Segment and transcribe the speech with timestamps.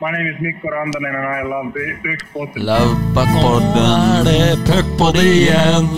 [0.00, 2.54] My name is Mikko Rantanen and I love the Puckpot.
[2.54, 3.74] Love Puckpodden.
[3.74, 5.88] er det puckpod igjen.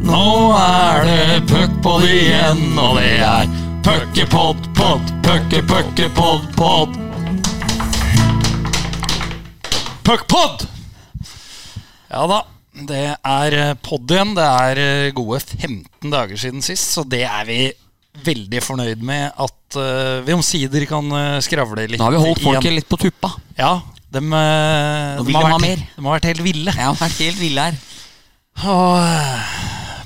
[0.00, 0.22] Nå
[0.56, 3.52] er det puckpod igjen, og det er
[3.84, 6.96] puckepod, pod, pucke, pucke, pod, pod.
[10.08, 10.64] Puckpod!
[12.08, 12.42] Ja da,
[12.88, 14.32] det er eh, pod igjen.
[14.40, 17.60] Det er eh, gode 15 dager siden sist, så det er vi
[18.24, 22.42] veldig fornøyd med at uh, vi omsider kan eh, skravle litt Nå har vi holdt
[22.44, 23.32] folket litt på tuppa.
[23.58, 23.80] Ja,
[24.12, 26.72] de, eh, de, har ha vært, de har vært helt ville.
[26.72, 27.80] Jeg har vært helt ville her.
[28.66, 29.56] Og eh,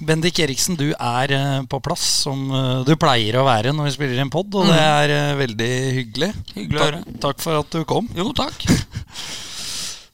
[0.01, 3.95] Bendik Eriksen, du er eh, på plass som eh, du pleier å være når vi
[3.99, 6.33] spiller en pod, og det er eh, veldig hyggelig.
[6.33, 6.57] Mm.
[6.57, 6.81] Hyggelig.
[6.81, 8.11] Takk, takk for at du kom.
[8.17, 8.65] Jo, takk.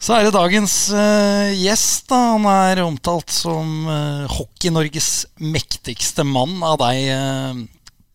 [0.06, 2.04] Så er det dagens uh, gjest.
[2.12, 7.64] da Han er omtalt som uh, Hockey-Norges mektigste mann av deg eh,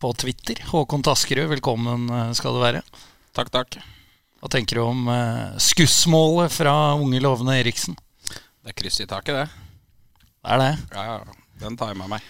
[0.02, 0.64] på Twitter.
[0.66, 2.80] Håkon Taskerud, velkommen eh, skal du være.
[3.38, 3.76] Takk, takk.
[4.42, 7.94] Hva tenker du om eh, skussmålet fra unge lovende Eriksen?
[8.26, 10.26] Det er kryss i taket, det.
[10.42, 10.72] Det er det.
[10.96, 11.38] Ja, ja.
[11.62, 12.26] Den tar jeg med meg.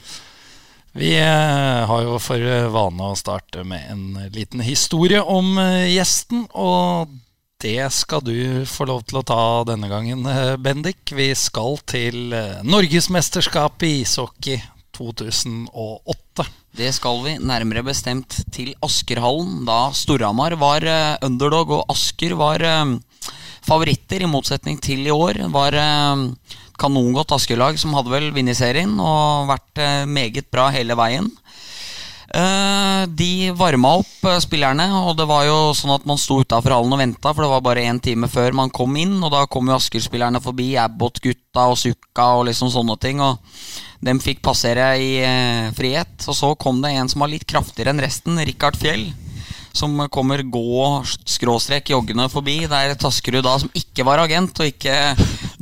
[1.01, 2.45] Vi eh, har jo for
[2.77, 5.57] vane å starte med en liten historie om
[5.89, 7.17] gjesten, og
[7.65, 8.37] det skal du
[8.69, 10.29] få lov til å ta denne gangen,
[10.61, 11.17] Bendik.
[11.17, 12.37] Vi skal til
[12.69, 14.61] Norgesmesterskapet i ishockey
[14.93, 16.53] 2008.
[16.73, 22.65] Det skal vi nærmere bestemt til Askerhallen, da Storhamar var eh, underdog og Asker var
[22.65, 22.95] eh,
[23.61, 25.43] favoritter, i motsetning til i år.
[25.53, 26.23] Var eh,
[26.81, 31.29] kanongodt Askerlag som hadde vel vunnet serien og vært meget bra hele veien.
[32.33, 36.73] Eh, de varma opp eh, spillerne, og det var jo sånn at man sto utafor
[36.73, 39.43] hallen og venta, for det var bare én time før man kom inn, og da
[39.53, 43.43] kom jo Asker-spillerne forbi, Abbott-gutta og Sukka og liksom sånne ting, og
[44.01, 46.25] dem fikk passere i eh, frihet.
[46.25, 49.11] Og så kom det en som var litt kraftigere enn resten, Rikard Fjell.
[49.77, 52.59] Som kommer gå skråstrek joggende forbi.
[52.69, 54.97] Der Taskerud da som ikke var agent, og ikke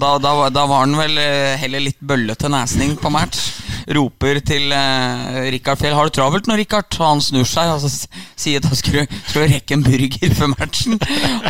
[0.01, 1.19] Da, da, da var han vel
[1.61, 3.51] heller litt bøllete nesning på match.
[3.89, 7.81] Roper til eh, Rikard Fjell 'Har du travelt nå, Rikard?' Og han snur seg, og
[7.81, 11.01] så s- sier Taskerud 'Skal du rekke en burger før matchen?'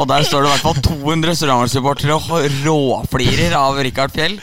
[0.00, 4.38] Og der står det i hvert fall 200 Storhamar-supportere og råflirer av Rikard Fjell.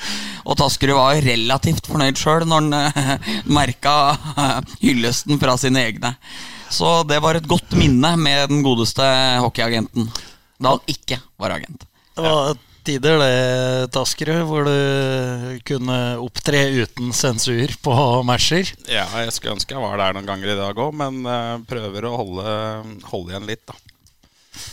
[0.47, 3.17] Og Taskerud var relativt fornøyd sjøl når han uh,
[3.51, 3.95] merka
[4.37, 6.13] eh, hyllesten fra sine egne.
[6.71, 9.03] Så det var et godt minne med den godeste
[9.43, 10.07] hockeyagenten.
[10.59, 11.83] Da han ikke var agent.
[12.15, 12.55] Det var
[12.87, 17.95] tider det, Taskerud, hvor du kunne opptre uten sensur på
[18.27, 18.71] matcher.
[18.87, 22.07] Ja, jeg skulle ønske jeg var der noen ganger i dag òg, men eh, prøver
[22.07, 22.55] å holde,
[23.11, 23.75] holde igjen litt, da.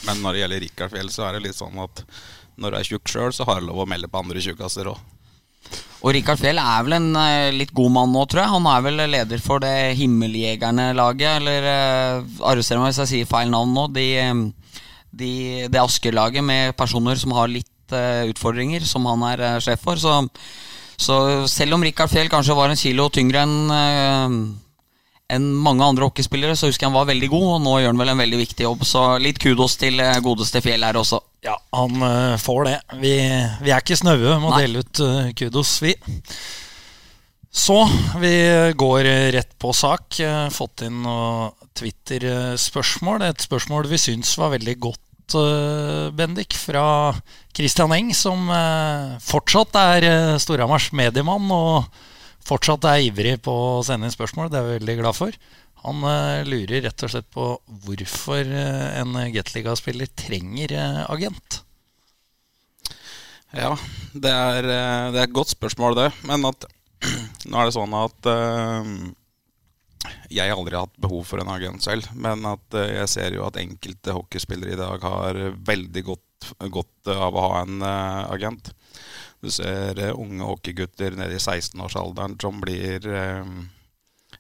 [0.06, 2.04] Men når det gjelder Rikard Fjell, så er det litt sånn at
[2.60, 5.02] når du er tjukk sjøl, så har du lov å melde på andre tjukkaser òg.
[6.04, 8.52] Og Rikard Fjell er vel en eh, litt god mann nå, tror jeg.
[8.52, 13.48] Han er vel leder for det Himmeljegerne-laget, eller uh, arrester meg hvis jeg sier feil
[13.52, 13.86] navn nå.
[13.96, 14.34] De, eh,
[15.14, 15.31] de,
[15.72, 17.74] det Asker-laget med personer som har litt eh,
[18.31, 20.00] utfordringer, som han er eh, sjef for.
[20.00, 20.19] Så,
[20.97, 21.16] så
[21.50, 24.38] selv om Rikard Fjell kanskje var en kilo tyngre enn eh,
[25.34, 28.00] enn mange andre hockeyspillere, så husker jeg han var veldig god, og nå gjør han
[28.03, 28.84] vel en veldig viktig jobb.
[28.87, 31.21] Så litt kudos til eh, godeste Fjell her også.
[31.44, 32.77] Ja, han eh, får det.
[33.00, 33.15] Vi,
[33.65, 35.94] vi er ikke snaue med å dele ut eh, kudos, vi.
[37.55, 37.78] Så
[38.21, 38.34] vi
[38.76, 40.21] går eh, rett på sak.
[40.21, 43.25] Eh, Fått inn noen Twitter-spørsmål.
[43.31, 45.03] Et spørsmål vi syns var veldig godt,
[45.33, 47.15] eh, Bendik, fra
[47.57, 51.89] Christian Eng, som eh, fortsatt er eh, Storhamars mediemann og
[52.45, 54.53] fortsatt er ivrig på å sende inn spørsmål.
[54.53, 55.39] Det er vi veldig glad for.
[55.85, 56.01] Han
[56.49, 57.47] lurer rett og slett på
[57.85, 60.73] hvorfor en Gateliga-spiller trenger
[61.12, 61.59] agent.
[63.53, 63.75] Ja,
[64.17, 64.69] det er,
[65.12, 66.09] det er et godt spørsmål, det.
[66.25, 66.65] Men at
[67.49, 68.91] nå er det sånn at eh,
[70.32, 72.09] jeg har aldri hatt behov for en agent selv.
[72.16, 77.12] Men at eh, jeg ser jo at enkelte hockeyspillere i dag har veldig godt, godt
[77.15, 78.72] av å ha en eh, agent.
[79.44, 83.09] Du ser eh, unge hockeygutter nede i 16-årsalderen som blir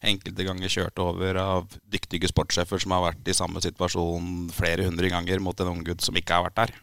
[0.04, 5.08] enkelte ganger kjørt over av dyktige sportssjefer som har vært i samme situasjon flere hundre
[5.12, 6.74] ganger mot en ung gutt som ikke har vært der.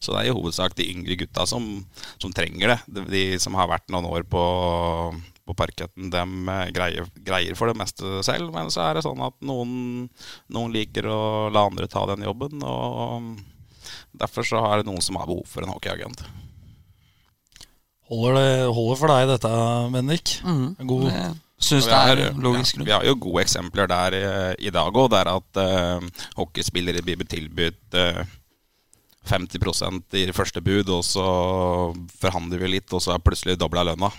[0.00, 1.66] Så det er i hovedsak de yngre gutta som,
[2.16, 2.78] som trenger det.
[2.88, 4.42] De, de som har vært noen år på,
[5.46, 8.50] på parketten, dem eh, greier, greier for det meste selv.
[8.54, 10.08] Men så er det sånn at noen,
[10.52, 11.20] noen liker å
[11.54, 12.64] la andre ta den jobben.
[12.66, 13.32] Og
[14.16, 16.26] derfor så er det noen som har behov for en hockeyagent.
[18.06, 19.52] Holder det holder for deg dette,
[19.94, 20.36] Bendik?
[20.46, 20.66] Mm.
[20.86, 21.26] God, det
[21.58, 22.78] syns det er logisk.
[22.78, 24.24] Ja, vi har jo gode eksempler der i,
[24.68, 28.22] i dag òg, der at uh, hockeyspillere blir tilbudt uh,
[29.26, 31.26] 50% i første bud, og så
[32.20, 34.12] forhandler vi litt, og så er plutselig dobla lønna.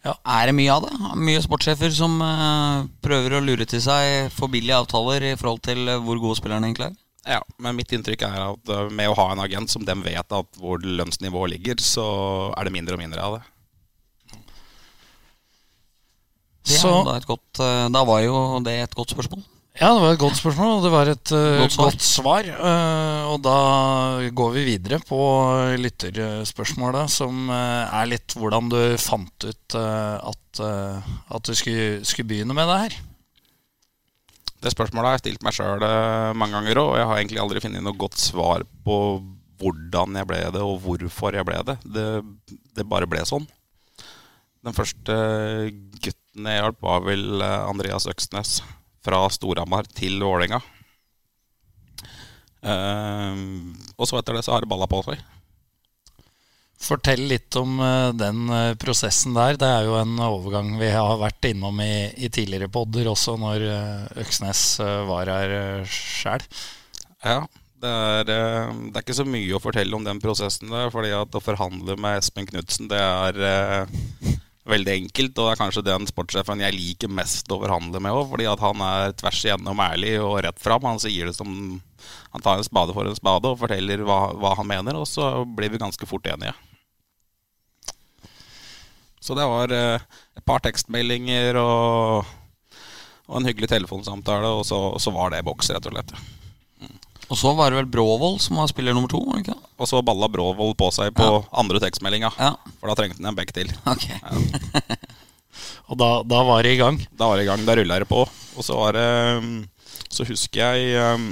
[0.00, 0.94] Er det mye av det?
[1.20, 5.84] Mye sportssjefer som uh, prøver å lure til seg for billige avtaler i forhold til
[5.92, 6.96] eh, hvor gode spillerne egentlig er?
[7.36, 10.32] Ja, men mitt inntrykk er at eh, med å ha en agent som dem vet
[10.32, 12.06] at hvor lønnsnivået ligger, så
[12.56, 13.42] er det mindre og mindre av det.
[16.64, 17.60] Det er Så jo da, et godt,
[17.92, 19.44] da var jo det et godt spørsmål.
[19.78, 21.84] Ja, det var et godt spørsmål, og det var et uh, Godt svar.
[21.92, 22.48] godt svar.
[22.58, 23.58] Uh, og da
[24.34, 25.20] går vi videre på
[25.78, 32.56] lytterspørsmålet, som uh, er litt hvordan du fant ut at, at du skulle, skulle begynne
[32.56, 32.96] med det her.
[34.60, 35.84] Det spørsmålet har jeg stilt meg sjøl
[36.36, 38.96] mange ganger òg, og jeg har egentlig aldri funnet noe godt svar på
[39.62, 41.78] hvordan jeg ble det, og hvorfor jeg ble det.
[41.94, 42.08] Det,
[42.76, 43.46] det bare ble sånn.
[44.66, 45.16] Den første
[46.02, 48.58] gutten jeg hjalp, var vel Andreas Øksnes
[49.04, 50.60] fra Storhamar til Vålerenga.
[52.60, 55.20] Uh, og så etter det så har det balla på seg.
[56.80, 59.58] Fortell litt om eh, den eh, prosessen der.
[59.60, 63.64] Det er jo en overgang vi har vært innom i, i tidligere podder også, når
[63.68, 64.62] eh, Øksnes
[65.10, 66.46] var her sjæl.
[67.20, 67.42] Ja,
[67.84, 71.36] det er, det er ikke så mye å fortelle om den prosessen der, fordi at
[71.36, 73.36] å forhandle med Espen Knutsen, det er
[74.70, 78.24] veldig enkelt, og det er kanskje den sportssjefen jeg liker mest å forhandle med òg,
[78.32, 80.88] fordi at han er tvers igjennom ærlig og rett fram.
[80.88, 81.80] Han sier det som
[82.32, 85.44] Han tar en spade for en spade og forteller hva, hva han mener, og så
[85.44, 86.54] blir vi ganske fort enige.
[89.20, 90.00] Så det var eh,
[90.38, 92.30] et par tekstmeldinger og,
[93.28, 96.14] og en hyggelig telefonsamtale, og så, så var det boks, rett og slett.
[97.30, 99.20] Og så var det vel Bråvold som var spiller nummer to?
[99.38, 99.68] ikke det?
[99.78, 101.28] Og så balla Bråvold på seg på
[101.62, 102.32] andre tekstmeldinga.
[102.40, 103.70] Ja, For da trengte han en back til.
[103.86, 104.06] ok.
[105.90, 106.98] Og da, da var det i gang.
[107.18, 107.62] Da var det i gang.
[107.66, 108.20] Da rulla det på.
[108.22, 109.06] Og så var det
[109.42, 109.48] um,
[110.10, 111.24] Så husker jeg um,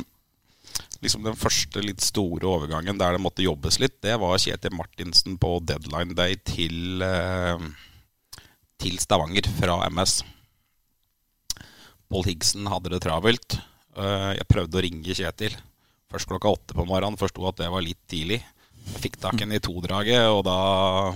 [1.02, 3.98] liksom den første litt store overgangen der det måtte jobbes litt.
[4.02, 7.70] Det var Kjetil Martinsen på deadline day til, um,
[8.82, 10.20] til Stavanger fra MS.
[12.08, 13.58] Paul Higsen hadde det travelt.
[13.98, 15.54] Uh, Jeg prøvde å ringe Kjetil.
[16.08, 17.18] Først klokka åtte på morgenen.
[17.20, 18.40] Forsto at det var litt tidlig.
[18.88, 21.12] Jeg fikk tak i den i todraget, og da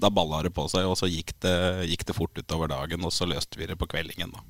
[0.00, 1.54] da balla det på seg, og så gikk det,
[1.88, 4.42] gikk det fort utover dagen, og så løste vi det på kveldingen, da.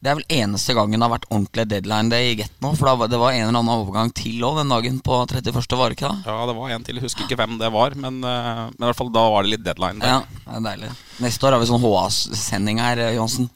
[0.00, 2.70] Det er vel eneste gangen det har vært ordentlig deadline day i Get nå.
[2.78, 5.76] For da det var en eller annen overgang til òg den dagen på 31.
[5.76, 6.22] var det ikke da?
[6.32, 8.86] Ja, det var en til, jeg husker ikke hvem det var, men, eh, men i
[8.88, 10.00] hvert fall da var det litt deadline.
[10.00, 10.14] Der.
[10.14, 10.90] Ja, det er deilig.
[11.26, 13.50] Neste år har vi sånn HA-sending her, Johnsen.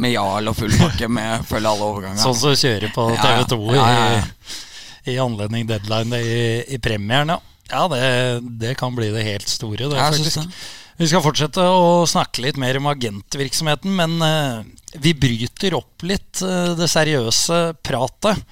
[0.00, 2.22] Med Jarl og full pakke med følge alle overganger.
[2.24, 3.44] Sånn som kjører på Ja, ja.
[3.44, 4.24] TV2 Ja, ja, ja.
[5.04, 6.42] I, anledning deadline i,
[6.76, 7.40] i premieren, ja.
[7.70, 8.02] Ja, det,
[8.58, 10.46] det kan bli det helt store, det, jeg synes det.
[11.00, 14.66] Vi skal fortsette å snakke litt mer om agentvirksomheten, men eh,
[15.00, 18.42] vi bryter opp litt eh, det seriøse pratet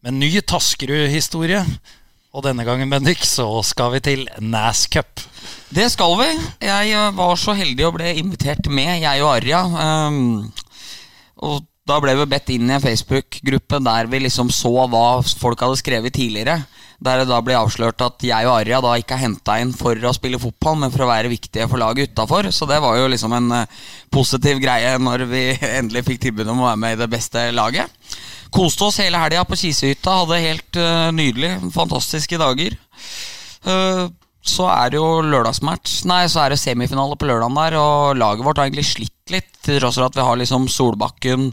[0.00, 1.60] med ny Taskerud-historie.
[2.30, 5.20] Og denne gangen, Bendik, så skal vi til NAS Cup.
[5.74, 6.30] Det skal vi.
[6.64, 9.60] Jeg eh, var så heldig å bli invitert med, jeg og Arja.
[10.08, 10.48] Um,
[11.42, 15.64] og da ble vi bedt inn i en Facebook-gruppe der vi liksom så hva folk
[15.64, 16.60] hadde skrevet tidligere.
[17.00, 19.96] Der det da ble avslørt at jeg og Arja da ikke er henta inn for
[19.96, 22.50] å spille fotball, men for å være viktige for laget utafor.
[22.52, 23.78] Så det var jo liksom en eh,
[24.12, 25.44] positiv greie når vi
[25.80, 27.88] endelig fikk tilbud om å være med i det beste laget.
[28.54, 30.20] Koste oss hele helga på Kisehytta.
[30.22, 32.74] Hadde helt uh, nydelig, fantastiske dager.
[33.64, 34.06] Eh,
[34.40, 38.44] så er det jo lørdagsmatch Nei, så er det semifinale på lørdagen der, og laget
[38.46, 39.48] vårt har egentlig slitt litt.
[39.60, 41.50] Til tross for at vi har liksom Solbakken,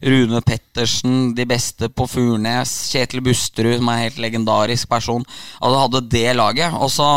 [0.00, 5.26] Rune Pettersen, de beste på Furnes, Kjetil Busterud, som er en helt legendarisk person.
[5.60, 7.10] Altså hadde det laget, og så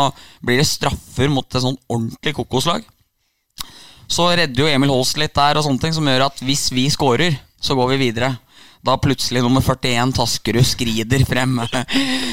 [0.44, 2.84] blir det straffer mot et sånn ordentlig kokoslag.
[4.04, 6.90] Så redder jo Emil Holst litt der, og sånne ting som gjør at hvis vi
[6.92, 8.34] scorer, så går vi videre.
[8.84, 11.56] Da plutselig nummer 41 Taskerud skrider frem.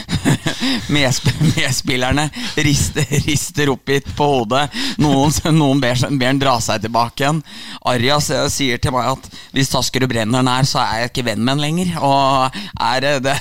[0.93, 4.65] Medsp medspillerne rister, rister oppgitt på hodet.
[4.99, 7.39] Noen, noen ber, ber han dra seg tilbake igjen.
[7.87, 8.19] Arja
[8.51, 11.63] sier til meg at hvis Taskerud brenner her, så er jeg ikke venn med han
[11.63, 11.95] lenger.
[12.03, 13.37] Og er, det,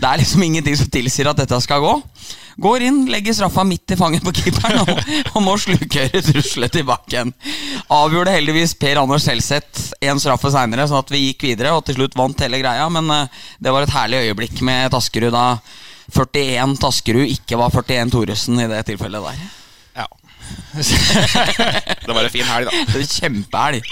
[0.00, 1.94] det er liksom ingenting som tilsier at dette skal gå.
[2.60, 7.14] Går inn, legger straffa midt i fanget på keeperen og, og må slukøre truslet tilbake
[7.14, 7.34] igjen.
[7.94, 12.00] Avgjorde heldigvis Per Anders Selseth én straffe seinere, sånn at vi gikk videre og til
[12.00, 12.88] slutt vant hele greia.
[12.92, 15.46] Men eh, det var et herlig øyeblikk med Taskerud da
[16.10, 19.42] 41 Taskerud ikke var 41 Thoresen i det tilfellet der.
[20.02, 20.06] Ja.
[22.06, 23.04] det var en fin helg, da.
[23.06, 23.86] Kjempehelg.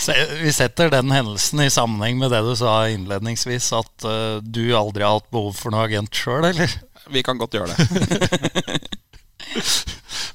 [0.00, 4.64] Se, vi setter den hendelsen i sammenheng med det du sa innledningsvis, at uh, du
[4.76, 6.72] aldri har hatt behov for noe agent sjøl, eller?
[7.12, 7.78] Vi kan godt gjøre det.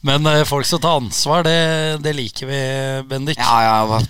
[0.01, 2.61] Men eh, folk som tar ansvar, det, det liker vi,
[3.09, 3.37] Bendik.
[3.37, 4.01] Ja, ja,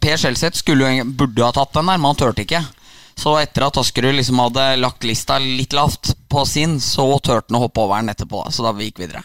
[0.00, 0.74] Per Skjelseth
[1.04, 2.60] burde ha tatt den der, men han turte ikke.
[3.16, 7.56] Så etter at Askerud liksom hadde lagt lista litt lavt på sin, så turte han
[7.56, 8.44] å hoppe over den etterpå.
[8.52, 9.22] Så da vi gikk videre.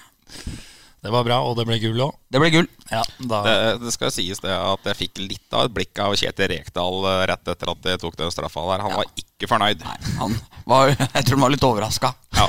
[1.01, 2.12] Det var bra, og det ble gull òg.
[2.29, 2.67] Det ble gull.
[2.91, 6.13] Ja, da, Det, det skal sies det at jeg fikk litt av et blikk av
[6.20, 8.84] Kjetil Rekdal eh, rett etter at jeg tok den straffa der.
[8.86, 9.81] Han var ikke fornøyd.
[9.81, 10.36] Nei, han
[10.70, 12.12] var, jeg tror han var litt overraska.
[12.38, 12.46] Ja.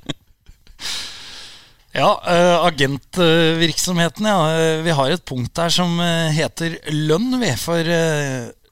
[2.00, 4.38] ja eh, agentvirksomheten, ja.
[4.54, 7.50] Eh, Vi har et punkt der som heter lønn, vi.
[7.60, 7.84] For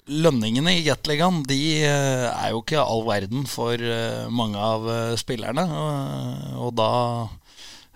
[0.09, 3.77] lønningene i Gateligaen de er jo ikke all verden for
[4.33, 4.89] mange av
[5.21, 5.67] spillerne.
[6.65, 6.89] Og da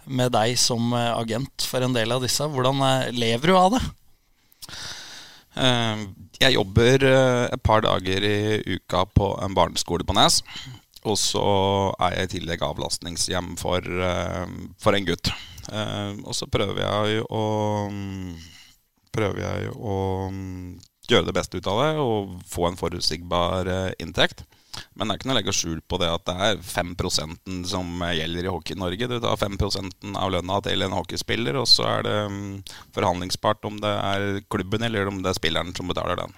[0.06, 3.76] med deg som eh, agent for en del av disse, hvordan eh, lever du av
[3.76, 3.82] det?
[5.56, 6.04] Eh,
[6.42, 10.40] Jeg jobber et par dager i uka på en barneskole på Nes.
[11.06, 11.44] Og så
[12.02, 13.82] er jeg i tillegg avlastningshjem for,
[14.78, 15.30] for en gutt.
[15.70, 17.42] Og så prøver jeg å
[19.12, 19.96] Prøver jeg å
[21.10, 23.68] gjøre det beste ut av det og få en forutsigbar
[24.00, 24.46] inntekt.
[24.94, 28.06] Men det er ikke noe å legge skjul på det at det er 5% som
[28.16, 29.08] gjelder i Hockey Norge.
[29.08, 32.48] Du tar 5% av lønna til en hockeyspiller, og så er det mm,
[32.96, 36.34] forhandlingspart om det er klubben eller om det er spilleren som betaler den.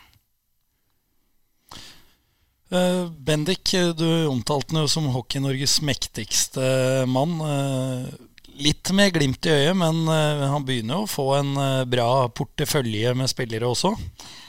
[2.74, 7.40] Eh, Bendik, du omtalte ham jo som Hockey-Norges mektigste mann.
[7.40, 8.14] Eh,
[8.54, 11.56] Litt med glimt i øyet, men eh, han begynner jo å få en
[11.90, 13.90] bra portefølje med spillere også.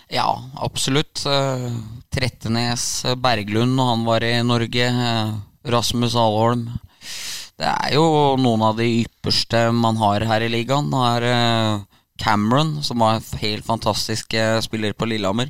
[0.07, 1.25] Ja, absolutt.
[1.25, 1.71] Eh,
[2.13, 5.33] Trettenes, eh, Berglund når han var i Norge, eh,
[5.65, 6.69] Rasmus Alholm.
[7.57, 10.91] Det er jo noen av de ypperste man har her i ligaen.
[10.91, 11.85] Det er
[12.19, 15.49] Cameron, som var en helt fantastisk spiller på Lillehammer.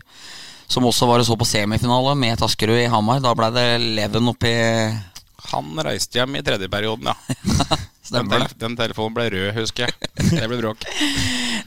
[0.67, 3.19] Som også var og så på semifinale med Taskerud i Hamar.
[3.21, 4.53] Da ble det Leven oppi
[5.51, 7.77] Han reiste hjem i tredje perioden, ja.
[8.15, 10.09] Den, tel den telefonen ble rød, husker jeg.
[10.35, 10.85] Det ble bråk.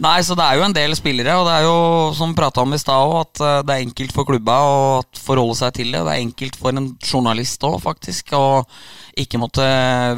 [0.03, 1.79] Nei, så det er jo en del spillere, og det er jo
[2.17, 4.77] som prata om i stad òg, at eh, det er enkelt for klubba å
[5.19, 6.05] forholde seg til det.
[6.07, 8.35] Det er enkelt for en journalist òg, faktisk.
[8.39, 9.65] Og ikke måtte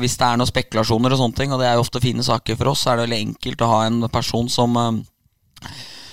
[0.01, 2.59] Hvis det er noen spekulasjoner og sånne ting, og det er jo ofte fine saker
[2.61, 5.01] for oss, så er det veldig enkelt å ha en person som eh,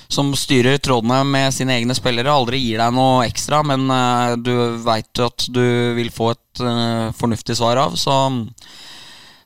[0.08, 2.32] som styrer trådene med sine egne spillere.
[2.32, 4.54] Aldri gir deg noe ekstra, men uh, du
[4.86, 5.66] veit jo at du
[5.98, 7.98] vil få et uh, fornuftig svar av.
[8.00, 8.16] Så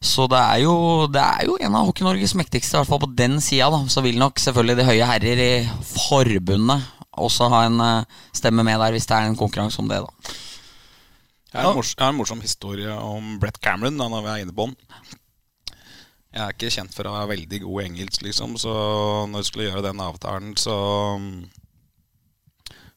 [0.02, 0.74] så det er, jo,
[1.14, 3.84] det er jo en av Hockey-Norges mektigste, i hvert fall på den sida.
[3.86, 5.52] Så vil nok selvfølgelig de høye herrer i
[5.86, 6.88] forbundet
[7.22, 10.00] også ha en eh, stemme med der, hvis det er en konkurranse om det.
[10.02, 10.34] da
[11.52, 14.32] Jeg har, en mors jeg har en morsom historie om Brett Cameron, da når vi
[14.32, 14.78] er inne på den.
[16.32, 18.74] Jeg er ikke kjent for å være veldig god i engelsk, liksom, så
[19.28, 20.76] når jeg skulle gjøre den avtalen, så
[21.20, 21.42] mm,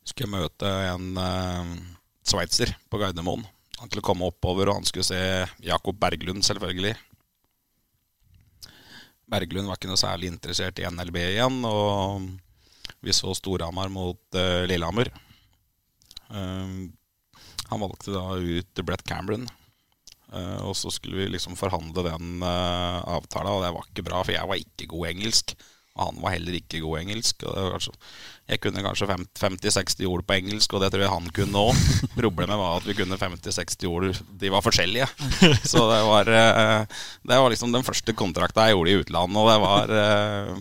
[0.07, 1.73] skulle jeg møte en uh,
[2.23, 3.43] sveitser på Gardermoen.
[3.81, 5.19] Han skulle komme oppover, og han skulle se
[5.65, 6.95] Jakob Berglund, selvfølgelig.
[9.31, 12.29] Berglund var ikke noe særlig interessert i NLB igjen, og
[13.05, 15.11] vi så Storhamar mot uh, Lillehammer.
[16.29, 16.93] Um,
[17.71, 19.47] han valgte da ut Brett Cameron.
[20.33, 24.23] uh, og så skulle vi liksom forhandle den uh, avtalen, og det var ikke bra,
[24.23, 25.57] for jeg var ikke god engelsk.
[25.95, 27.45] Og han var heller ikke god engelsk.
[27.47, 27.93] Og det var så,
[28.45, 29.07] jeg kunne kanskje
[29.41, 31.85] 50-60 ord på engelsk, og det tror jeg han kunne òg.
[32.25, 35.09] Problemet var at vi kunne 50-60 ord, de var forskjellige.
[35.73, 39.49] Så det var, eh, det var liksom den første kontrakta jeg gjorde i utlandet, og
[39.49, 40.53] det var eh,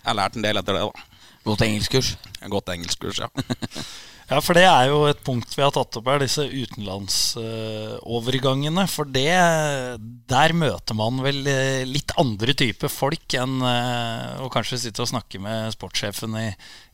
[0.00, 1.06] Jeg har lært en del etter det, da.
[1.46, 2.16] Godt engelskkurs.
[2.50, 3.28] Godt engelskkurs, ja.
[4.26, 8.82] Ja, for det er jo et punkt vi har tatt opp her, disse utenlandsovergangene.
[8.90, 9.30] For det,
[10.26, 15.08] der møter man vel eh, litt andre typer folk enn uh, å kanskje sitte og
[15.12, 16.48] snakke med sportssjefen i,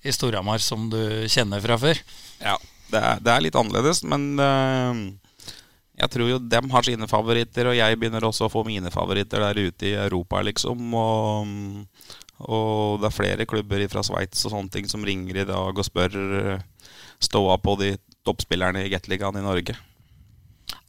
[0.05, 1.97] i Storhamar, som du kjenner fra før.
[2.43, 2.59] Ja,
[2.93, 4.93] det er, det er litt annerledes, men eh,
[6.05, 9.41] jeg tror jo dem har sine favoritter, og jeg begynner også å få mine favoritter
[9.47, 10.77] der ute i Europa, liksom.
[11.01, 11.49] Og,
[12.45, 15.87] og det er flere klubber fra Sveits og sånne ting som ringer i dag og
[15.89, 16.13] spør
[17.25, 17.95] ståa på de
[18.27, 19.77] toppspillerne i Gateligaen i Norge.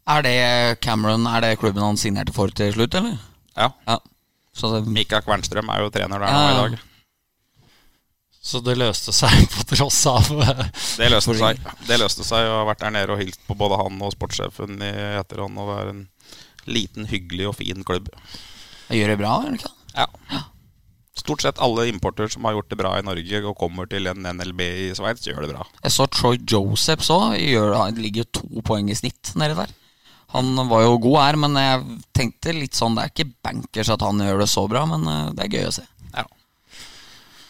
[0.10, 3.16] Er det Cameron, er det klubben han signerte for til slutt, eller?
[3.56, 3.70] Ja.
[3.88, 4.00] Ja.
[4.54, 6.42] Så det, Mika Kvernstrøm er jo trener der Ja.
[6.42, 6.80] nå i dag.
[8.44, 10.66] Så det løste seg på tross av eh,
[11.00, 11.62] Det løste seg.
[11.88, 14.82] Det løste seg, og har vært der nede og hilst på både han og sportssjefen
[14.84, 15.58] i etterhånd.
[15.64, 16.02] Og det er en
[16.68, 18.12] liten, hyggelig og fin klubb.
[18.92, 19.74] gjør det bra, gjør det ikke?
[19.96, 20.44] Ja.
[21.16, 24.26] Stort sett alle importer som har gjort det bra i Norge og kommer til en
[24.34, 25.66] NLB i Sveits, gjør det bra.
[25.86, 27.36] Jeg så Troy Josephs òg.
[27.38, 29.72] Det ligger to poeng i snitt nedi der.
[30.34, 31.84] Han var jo god her, men jeg
[32.18, 35.28] tenkte litt sånn Det er ikke bankers at han gjør det så bra, men eh,
[35.38, 35.84] det er gøy å se.
[36.16, 36.24] Ja.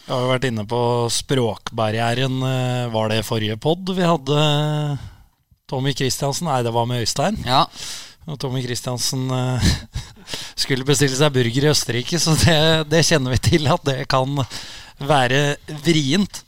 [0.04, 0.80] Vi har jo vært inne på
[1.16, 2.36] språkbarrieren.
[2.44, 4.98] eh, Var det forrige pod vi hadde
[5.72, 6.50] Tommy Christiansen?
[6.52, 7.40] Nei, det var med Øystein.
[7.48, 7.64] Ja,
[8.28, 9.64] Og Tommy Christiansen eh,
[10.54, 12.58] skulle bestille seg burger i Østerrike, så det,
[12.92, 14.40] det kjenner vi til at det kan
[15.02, 15.44] være
[15.84, 16.42] vrient.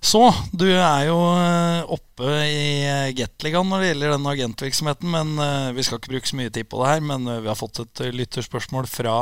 [0.00, 0.22] Så,
[0.56, 5.72] du er jo eh, oppe i eh, Gateligaen når det gjelder den agentvirksomheten, men eh,
[5.76, 7.04] vi skal ikke bruke så mye tid på det her.
[7.04, 9.18] Men vi har fått et lytterspørsmål fra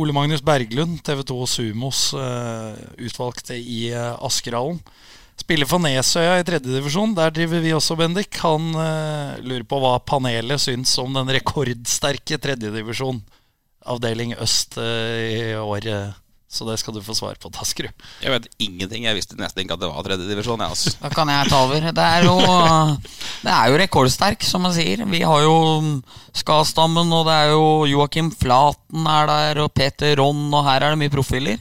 [0.00, 4.78] Ole Magnus Berglund, TV 2 Sumos utvalgte i Askerhallen.
[5.48, 7.14] Spiller for Nesøya i tredjedivisjon.
[7.16, 8.36] Der driver vi også, Bendik.
[8.42, 13.22] Han uh, lurer på hva panelet syns om den rekordsterke tredjedivisjon,
[13.88, 15.86] avdeling øst, uh, i år.
[15.88, 16.10] eh.
[16.52, 18.04] Så det skal du få svar på, Taskerud.
[18.20, 19.06] Jeg vet ingenting.
[19.08, 20.64] Jeg visste nesten ikke at det var tredjedivisjon.
[20.64, 20.92] Altså.
[21.00, 21.88] Da kan jeg ta over.
[21.96, 22.36] Det er jo,
[23.46, 25.04] det er jo rekordsterk, som man sier.
[25.08, 25.56] Vi har jo
[26.36, 30.92] Skastammen, og det er jo Joakim Flaten er der, og Peter Ronn, og her er
[30.92, 31.56] det mye profiler.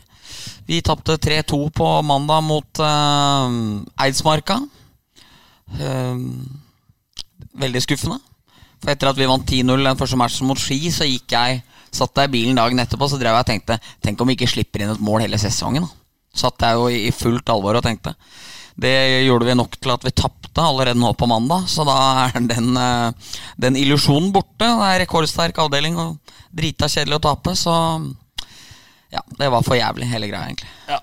[0.68, 3.52] Vi tapte 3-2 på mandag mot uh,
[4.04, 4.60] Eidsmarka.
[5.80, 6.20] Uh,
[7.56, 8.20] veldig skuffende.
[8.84, 11.64] For etter at vi vant 10-0 den første matchen mot Ski, så gikk jeg
[11.98, 14.50] Satt jeg i bilen dagen etterpå så drev jeg og tenkte Tenk om vi ikke
[14.52, 15.88] slipper inn et mål hele sesongen.
[15.88, 18.12] da Satt jeg jo i fullt alvor og tenkte.
[18.78, 18.94] Det
[19.26, 21.96] gjorde vi nok til at vi tapte allerede nå på mandag, så da
[22.28, 24.60] er den, eh, den illusjonen borte.
[24.62, 27.74] Det er rekordsterk avdeling og drita kjedelig å tape, så
[29.14, 30.70] ja, det var for jævlig, hele greia, egentlig.
[30.90, 31.02] Ja.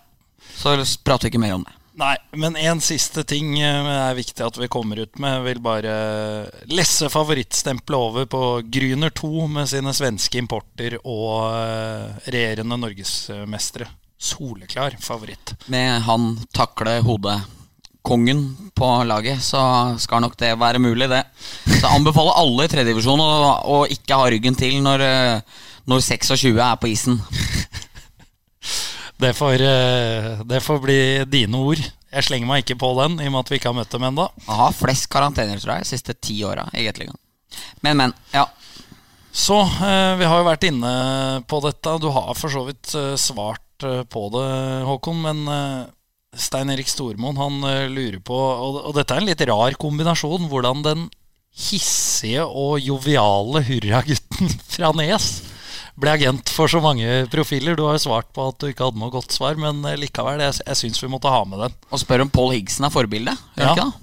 [0.54, 1.74] Så prater vi ikke mer om det.
[1.94, 5.36] Nei, men en siste ting eh, er viktig at vi kommer ut med.
[5.36, 5.92] Jeg vil bare
[6.74, 13.86] lesse favorittstempelet over på Gryner 2 med sine svenske importer og eh, regjerende norgesmestere.
[14.18, 15.54] Soleklar favoritt.
[15.70, 18.42] Med han takle hodekongen
[18.74, 19.62] på laget, så
[20.02, 21.22] skal nok det være mulig, det.
[21.68, 23.30] Så jeg anbefaler alle i tredjedivisjon å,
[23.70, 27.22] å ikke ha ryggen til når, eh, når 26 er på isen.
[29.16, 30.98] Det får, eh, det får bli
[31.30, 31.78] dine ord.
[32.14, 34.06] Jeg slenger meg ikke på den, i og med at vi ikke har møtt dem
[34.08, 34.26] ennå.
[34.48, 37.18] Han har flest karantener, tror jeg, de siste ti åra i Gateligaen.
[37.86, 38.14] Men, men.
[38.34, 38.48] Ja.
[39.34, 40.94] Så eh, vi har jo vært inne
[41.46, 41.98] på dette.
[42.02, 44.48] Du har for så vidt eh, svart på det,
[44.86, 45.18] Håkon.
[45.22, 45.40] Men
[46.38, 47.58] Stein Erik Stormoen han
[47.90, 50.46] lurer på og dette er en litt rar kombinasjon.
[50.50, 51.08] Hvordan den
[51.54, 55.28] hissige og joviale hurragutten fra Nes
[56.00, 57.76] ble agent for så mange profiler.
[57.78, 60.40] Du har jo svart på at du ikke hadde noe godt svar, men eh, likevel,
[60.42, 61.76] jeg, jeg syns vi måtte ha med den.
[61.94, 63.44] Og spør om Paul Higgson er forbildet.
[63.58, 63.74] Gjør Ja.
[63.76, 64.00] ikke da?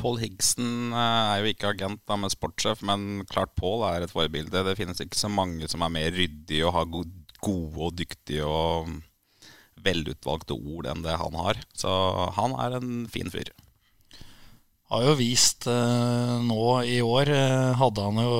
[0.00, 4.14] Paul Higgson eh, er jo ikke agent da med sportssjef, men klart Paul er et
[4.14, 4.62] forbilde.
[4.64, 7.04] Det finnes ikke så mange som er mer ryddige og har go-
[7.44, 8.88] gode og dyktige og
[9.84, 11.60] velutvalgte ord enn det han har.
[11.76, 11.88] Så
[12.36, 13.48] han er en fin fyr.
[14.90, 18.32] Har jo vist eh, nå i år eh, Hadde han jo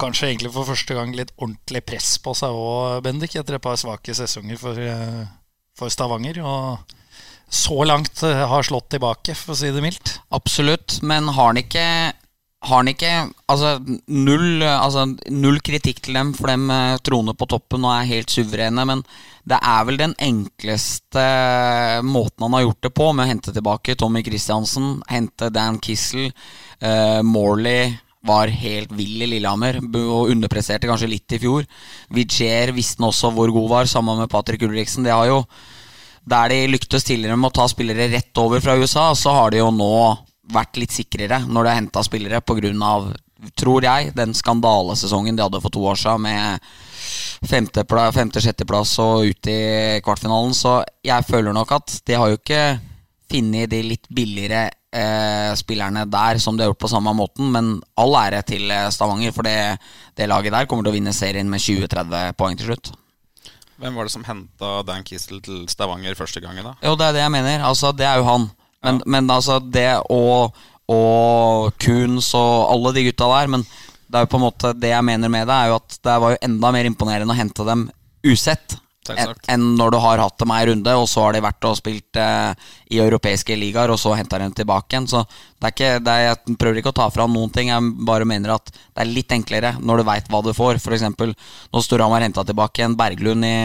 [0.00, 3.76] kanskje egentlig for første gang litt ordentlig press på seg òg, Bendik, etter et par
[3.76, 5.26] svake sesonger for, eh,
[5.76, 6.40] for Stavanger.
[6.40, 6.96] Og
[7.52, 10.18] så langt har slått tilbake, for å si det mildt.
[10.36, 11.84] Absolutt, men har han ikke
[12.58, 13.10] har han ikke
[13.46, 13.76] altså
[14.10, 18.34] null, altså null kritikk til dem, for dem eh, troner på toppen og er helt
[18.34, 18.84] suverene.
[18.88, 19.04] Men
[19.48, 21.22] det er vel den enkleste
[22.06, 26.32] måten han har gjort det på, med å hente tilbake Tommy Christiansen, hente Dan Kissel.
[26.82, 27.94] Uh, Morley
[28.26, 31.66] var helt vill i Lillehammer og underpresterte kanskje litt i fjor.
[32.14, 35.06] Vigier visste også hvor god var, sammen med Patrick Ulriksen.
[35.06, 35.44] Det har jo
[36.28, 39.62] der de lyktes tidligere med å ta spillere rett over fra USA, så har de
[39.62, 39.94] jo nå
[40.52, 42.92] vært litt sikrere når de har henta spillere pga.,
[43.54, 46.64] tror jeg, den skandalesesongen de hadde for to år siden med
[47.46, 49.60] femte-sjetteplass og ut i
[50.02, 50.56] kvartfinalen.
[50.58, 52.64] Så jeg føler nok at de har jo ikke
[53.30, 57.76] funnet de litt billigere eh, spillerne der som de har gjort på samme måten, men
[58.00, 59.78] all ære til eh, Stavanger, for det,
[60.18, 62.92] det laget der kommer til å vinne serien med 20-30 poeng til slutt.
[63.78, 66.74] Hvem var det som henta Dan Kissel til Stavanger første gangen, da?
[66.82, 67.62] Jo, det er det jeg mener.
[67.68, 68.48] Altså, det er jo han.
[68.84, 70.56] Men, men altså, det og,
[70.88, 73.64] og Kuhns og alle de gutta der Men
[74.08, 76.20] det er jo på en måte det jeg mener med det, er jo at det
[76.22, 77.88] var jo enda mer imponerende å hente dem
[78.24, 78.78] usett.
[79.48, 82.18] Enn når du har hatt dem ei runde, og så har de vært og spilt
[82.20, 85.08] eh, i europeiske ligaer, og så henter de dem tilbake igjen.
[85.08, 87.92] Så det er ikke, det er, jeg prøver ikke å ta fra noen ting, jeg
[88.08, 90.80] bare mener at det er litt enklere når du veit hva du får.
[90.80, 93.56] Eksempel når Storhamar henta tilbake en Berglund i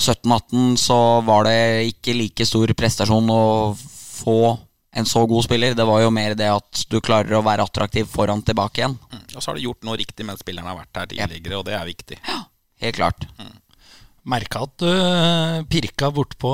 [0.00, 1.58] 17-18, så var det
[1.92, 3.42] ikke like stor prestasjon å
[4.20, 4.40] få
[4.96, 5.74] en så god spiller.
[5.74, 8.98] Det var jo mer det at du klarer å være attraktiv foran tilbake igjen.
[9.12, 9.24] Mm.
[9.34, 11.76] Og så har du gjort noe riktig mens spilleren har vært her tidligere, og det
[11.78, 12.20] er viktig.
[12.80, 13.26] Helt klart.
[14.30, 16.50] Merka at du eh, pirka bortpå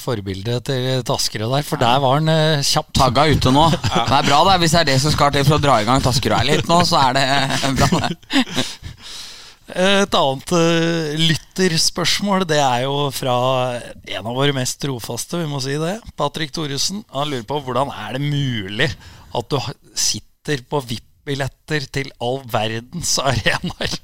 [0.00, 2.94] forbildet til Taskerud der, for der var han eh, kjapp.
[2.96, 3.66] Tagga ute nå.
[4.08, 5.86] Det er bra det, hvis det er det som skal til for å dra i
[5.88, 7.26] gang Taskerøy litt nå, så er det
[7.82, 7.90] bra.
[8.06, 8.64] det.
[9.68, 13.34] Et annet eh, lytterspørsmål, det er jo fra
[13.76, 15.98] en av våre mest trofaste, vi må si det.
[16.16, 17.02] Patrick Thoresen.
[17.12, 18.88] Han lurer på hvordan er det mulig
[19.36, 19.58] at du
[19.92, 23.98] sitter på VIP-billetter til all verdens arenaer?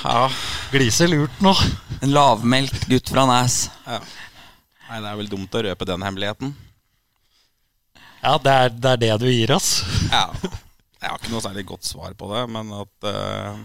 [0.00, 0.30] Ja,
[0.72, 1.50] Gliser lurt nå.
[2.00, 3.66] En lavmælt gutt fra Næs.
[3.84, 6.54] Nei, det er vel dumt å røpe den hemmeligheten.
[8.22, 9.82] Ja, det er, det er det du gir oss.
[10.08, 10.30] Ja.
[11.00, 13.60] Jeg har ikke noe særlig godt svar på det, men at uh,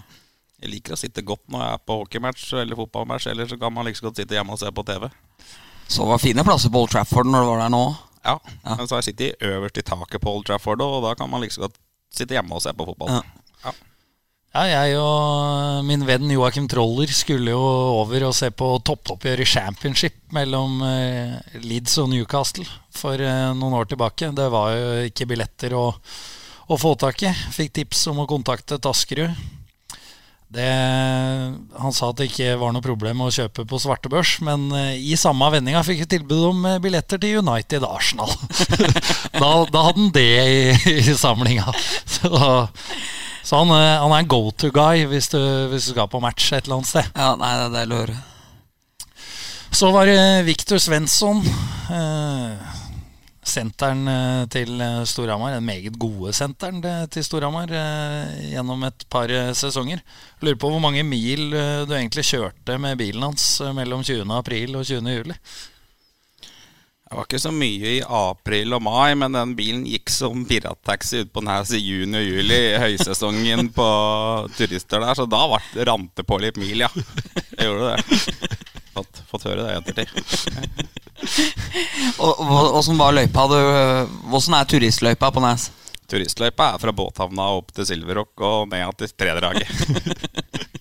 [0.62, 3.74] jeg liker å sitte godt når jeg er på hockeymatch eller fotballmatch, eller så kan
[3.76, 5.10] man like så godt sitte hjemme og se på TV.
[5.86, 7.86] Så det var fine plasser på Old Trafford når du var der nå.
[8.26, 11.30] Ja, Men så har jeg sittet øverst i taket på Old Trafford, og da kan
[11.30, 11.76] man like så godt
[12.16, 13.20] sitte hjemme og se på fotball.
[13.20, 13.24] Ja.
[14.56, 17.60] Ja, jeg og min venn Joakim Troller skulle jo
[18.00, 22.64] over og se på toppoppgjøret i championship mellom eh, Leeds og Newcastle
[22.96, 24.30] for eh, noen år tilbake.
[24.32, 25.90] Det var jo ikke billetter å,
[26.68, 27.34] å få tak i.
[27.56, 29.36] Fikk tips om å kontakte Taskerud.
[30.56, 30.66] Det,
[31.82, 35.18] han sa at det ikke var noe problem å kjøpe på svartebørs, men eh, i
[35.20, 38.32] samme vendinga fikk vi tilbud om eh, billetter til United Arsenal.
[39.42, 40.62] da, da hadde han det i,
[41.02, 41.74] i samlinga.
[42.16, 42.30] Så,
[43.46, 45.42] så han, eh, han er en go to guy hvis du,
[45.74, 47.12] hvis du skal på match et eller annet sted.
[47.14, 48.18] Ja, nei, det er deilig å høre.
[49.76, 51.44] Så var det Viktor Svensson.
[51.92, 52.75] Eh,
[53.46, 55.56] senteren eh, til eh, Storhamar.
[55.56, 56.82] Den meget gode senteren
[57.12, 60.02] til Storhamar eh, gjennom et par sesonger.
[60.42, 64.26] Lurer på hvor mange mil du egentlig kjørte med bilen hans mellom 20.
[64.36, 65.16] april og 20.
[65.16, 65.38] juli.
[67.06, 71.22] Det var ikke så mye i april og mai, men den bilen gikk som pirattaxi
[71.22, 73.90] ut på Næs i juni og juli, i høysesongen på
[74.58, 75.46] turister der, så da
[75.86, 76.90] rant det på litt mil, ja.
[77.56, 78.74] Jeg gjorde det.
[78.96, 80.08] Fått, fått høre det i ettertid.
[82.80, 83.44] Åssen var løypa?
[84.32, 85.68] Åssen er turistløypa på Nes?
[86.08, 89.68] Turistløypa er fra båthavna opp til Silverrock og ned til Tredraget.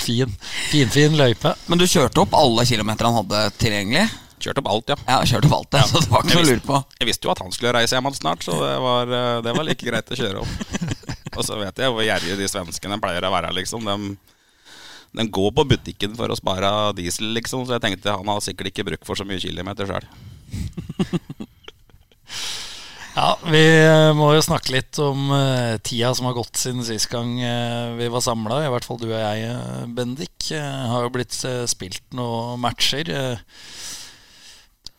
[0.00, 0.32] Fin,
[0.70, 1.52] fin, fin løype.
[1.70, 4.08] Men du kjørte opp alle kilometerne han hadde tilgjengelig?
[4.40, 4.96] Kjørte opp alt, ja.
[5.04, 5.82] Ja, kjørte opp alt ja.
[5.86, 6.80] så det var ikke noe å lure på.
[6.98, 9.68] Jeg visste jo at han skulle reise hjem snart, så det var, eh, det var
[9.68, 10.54] like greit å kjøre opp.
[11.36, 13.86] Og så vet jeg hvor gjerrige de svenskene pleier å være, liksom.
[13.86, 14.16] De,
[15.16, 18.70] de går på butikken for å spare diesel, liksom, så jeg tenkte han har sikkert
[18.70, 20.06] ikke bruk for så mye kilometer sjøl.
[23.10, 27.08] Ja, Vi eh, må jo snakke litt om uh, tida som har gått siden sist
[27.10, 28.60] gang uh, vi var samla.
[28.64, 29.50] I hvert fall du og jeg,
[29.96, 30.46] Bendik.
[30.54, 31.34] Uh, har jo blitt
[31.68, 33.10] spilt noen matcher.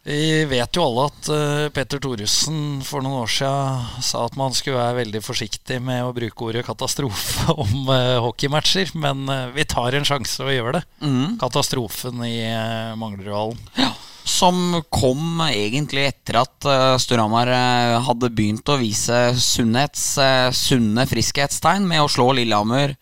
[0.03, 4.37] Eh, vi vet jo alle at uh, Petter Thoresen for noen år siden sa at
[4.39, 9.51] man skulle være veldig forsiktig med å bruke ordet katastrofe om uh, hockeymatcher, men uh,
[9.53, 10.83] vi tar en sjanse og gjør det.
[11.05, 11.37] Mm.
[11.41, 13.61] Katastrofen i eh, Manglerudhallen.
[13.77, 13.91] Ja,
[14.25, 16.67] som kom egentlig etter at
[17.01, 22.95] Storhamar eh, hadde begynt å vise sunnhets, eh, sunne friskhetstegn med å slå Lillehammer.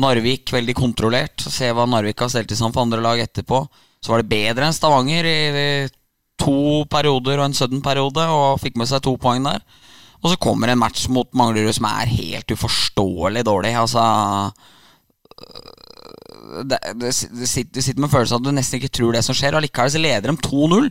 [0.00, 1.44] Narvik veldig kontrollert.
[1.52, 3.64] Se hva Narvik har stelt i stand for andre lag etterpå.
[4.00, 5.40] Så var det bedre enn Stavanger i
[6.40, 9.62] to perioder og en sudden periode, og fikk med seg to poeng der.
[10.20, 13.72] Og så kommer en match mot Manglerud som er helt uforståelig dårlig.
[13.80, 14.02] Altså
[16.68, 19.54] det, sitter, det sitter med følelsen at du nesten ikke tror det som skjer.
[19.54, 20.90] Og Allikevel så leder de 2-0.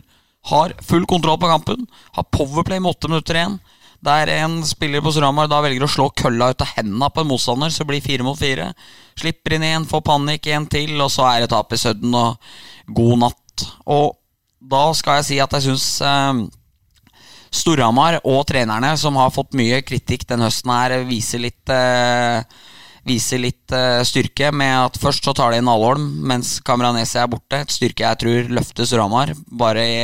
[0.50, 1.84] Har full kontroll på kampen.
[2.16, 3.58] Har powerplay med åtte minutter igjen.
[4.00, 7.28] Der en spiller på Storhamar da velger å slå kølla ut av hendene på en
[7.28, 8.70] motstander, så blir fire mot fire.
[9.20, 12.40] Slipper inn igjen, får panikk, én til, og så er det tap i sudden og
[12.96, 13.66] god natt.
[13.92, 14.16] Og
[14.60, 16.42] da skal jeg si at jeg syns eh,
[17.50, 22.44] Storhamar og trenerne, som har fått mye kritikk den høsten her, viser litt eh,
[23.00, 27.30] Viser litt eh, styrke med at først så tar de inn Alholm mens Kamranesi er
[27.32, 27.62] borte.
[27.62, 30.02] Et styrke jeg tror løfter Storhamar, bare i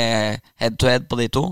[0.62, 1.44] head to head på de to.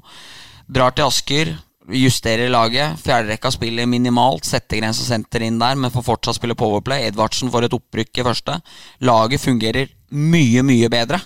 [0.65, 1.53] Drar til Asker,
[1.93, 2.97] justerer laget.
[3.05, 4.49] Fjerderekka spiller minimalt.
[4.49, 7.11] Settegrense senter inn der, men får fortsatt spille powerplay.
[7.11, 8.57] Edvardsen får et opprykk i første.
[9.05, 11.21] Laget fungerer mye, mye bedre.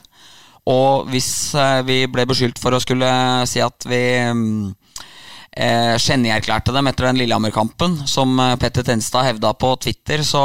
[0.69, 3.09] Og hvis eh, vi ble beskyldt for å skulle
[3.49, 4.67] si at vi mm,
[5.57, 10.43] eh, dem etter den Lillehammer-kampen, som eh, Petter Tenstad hevda på Twitter, så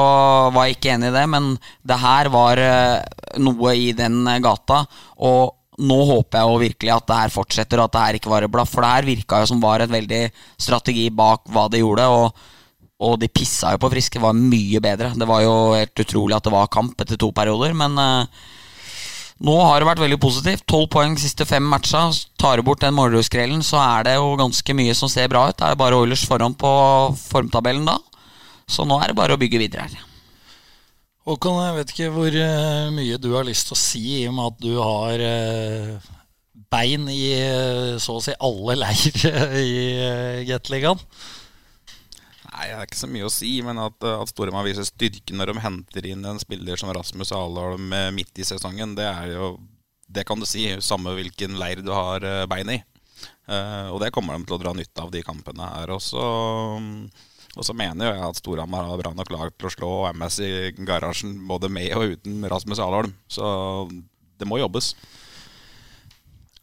[0.53, 1.25] var jeg ikke enig i det.
[1.27, 1.51] Men
[1.83, 3.03] det her var eh,
[3.43, 4.85] noe i den eh, gata.
[5.27, 8.33] Og nå håper jeg jo virkelig at det her fortsetter, og at det her ikke
[8.33, 8.71] var et blaff.
[8.71, 10.23] For det her virka jo som var et veldig
[10.61, 12.09] strategi bak hva de gjorde.
[12.09, 12.49] og
[13.03, 14.15] og de pissa jo på Friske.
[14.15, 15.09] Det var mye bedre.
[15.17, 18.43] Det var jo helt utrolig at det var kamp etter to perioder, men eh,
[19.43, 20.63] nå har det vært veldig positivt.
[20.71, 22.05] Tolv poeng siste fem matcha.
[22.39, 25.57] Tar du bort den Målerud-skrellen, så er det jo ganske mye som ser bra ut.
[25.59, 26.71] Det er bare Oilers foran på
[27.19, 27.97] formtabellen da.
[28.71, 30.09] Så nå er det bare å bygge videre her.
[31.27, 34.33] Håkon, jeg vet ikke hvor eh, mye du har lyst til å si, i og
[34.35, 36.09] med at du har eh,
[36.71, 39.77] bein i eh, så å si alle leirer i
[40.49, 40.99] Gateligaen.
[42.53, 45.33] Nei, det er ikke så mye å si, men at, eh, at Storhamar viser styrke
[45.33, 49.55] når de henter inn en spiller som Rasmus Alholm midt i sesongen, det er jo
[50.13, 52.75] Det kan du si, samme hvilken leir du har eh, bein i.
[53.49, 55.89] Eh, og det kommer de til å dra nytte av de kampene her.
[55.95, 56.21] Og så,
[57.55, 60.51] og så mener jeg at Storhamar har bra nok lag til å slå MS i
[60.85, 63.15] garasjen både med og uten Rasmus Alholm.
[63.25, 63.43] Så
[64.37, 64.93] det må jobbes.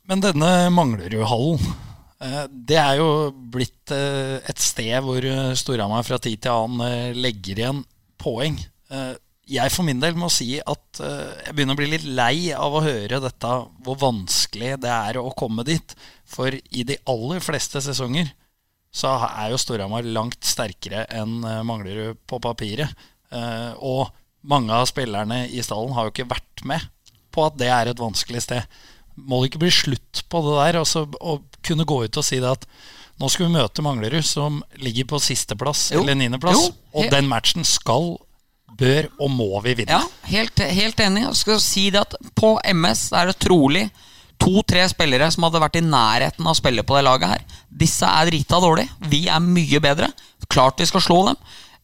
[0.07, 1.90] Men denne mangler jo Eh,
[2.21, 7.17] Det er jo blitt eh, et sted hvor eh, Storhamar fra tid til annen eh,
[7.17, 7.83] legger igjen
[8.21, 8.59] poeng.
[8.93, 9.15] Eh,
[9.51, 12.77] Jeg for min del må si at eh, jeg begynner å bli litt lei av
[12.77, 13.55] å høre dette,
[13.87, 15.97] hvor vanskelig det er å komme dit.
[16.29, 18.29] For i de aller fleste sesonger
[18.93, 22.93] så er jo Storhamar langt sterkere enn eh, Manglerud på papiret.
[23.33, 24.13] Eh, Og
[24.45, 26.85] mange av spillerne i stallen har jo ikke vært med
[27.33, 28.65] på at det er et vanskelig sted.
[29.17, 30.81] Må det ikke bli slutt på det der?
[30.81, 32.67] Altså, å kunne gå ut og si det at
[33.21, 36.71] nå skal vi møte Manglerud, som ligger på sisteplass eller niendeplass.
[36.97, 38.15] Og den matchen skal,
[38.81, 39.99] bør og må vi vinne.
[39.99, 41.27] Ja, helt, helt enig.
[41.27, 43.91] Jeg skal si det at På MS er det trolig
[44.41, 47.43] to-tre spillere som hadde vært i nærheten av å spille på det laget her.
[47.83, 48.89] Disse er drita dårlige.
[49.13, 50.09] Vi er mye bedre.
[50.49, 51.37] Klart vi skal slå dem.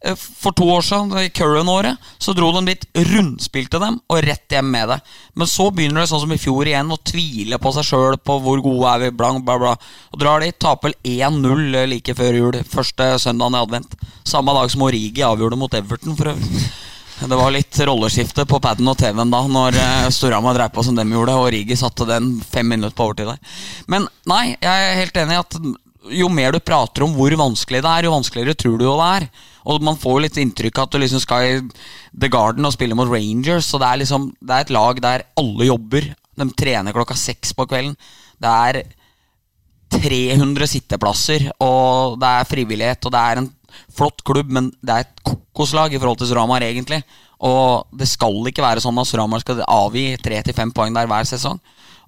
[0.05, 4.53] Eh, For to år siden, i Curran-året, så dro de dit, rundspilte dem og rett
[4.53, 4.99] hjem med det.
[5.35, 8.39] Men så begynner det sånn som i fjor igjen å tvile på seg sjøl på
[8.45, 9.77] hvor gode er vi, blank, bla, bla.
[10.13, 13.97] Og drar dit, taper vel 1-0 like før jul, første søndagen i advent.
[14.27, 16.67] Samme dag som Origi avgjorde mot Everton, for øvrig.
[17.17, 20.99] Det var litt rolleskifte på paden og TV-en da Når uh, Storhamar dreiv på som
[20.99, 23.39] dem gjorde, og Rigi satte den fem minutter på overtid der.
[23.89, 25.57] Men nei, jeg er helt enig i at
[26.12, 29.09] jo mer du prater om hvor vanskelig det er, jo vanskeligere tror du jo det
[29.16, 29.29] er.
[29.66, 31.57] Og man får jo litt inntrykk av at du liksom skal i
[32.14, 33.71] The Garden og spille mot Rangers.
[33.71, 36.12] Så det er liksom Det er et lag der alle jobber.
[36.37, 37.97] De trener klokka seks på kvelden.
[38.38, 38.83] Det er
[39.97, 43.47] 300 sitteplasser, og det er frivillighet, og det er en
[43.95, 47.01] flott klubb, men det er et kokoslag i forhold til Sramar, egentlig.
[47.47, 51.61] Og det skal ikke være sånn at Sramar skal avgi 3-5 poeng der hver sesong.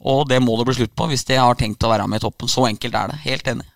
[0.09, 2.27] Og det må det bli slutt på hvis de har tenkt å være med i
[2.27, 2.51] toppen.
[2.51, 3.23] Så enkelt er det.
[3.25, 3.67] Helt enig.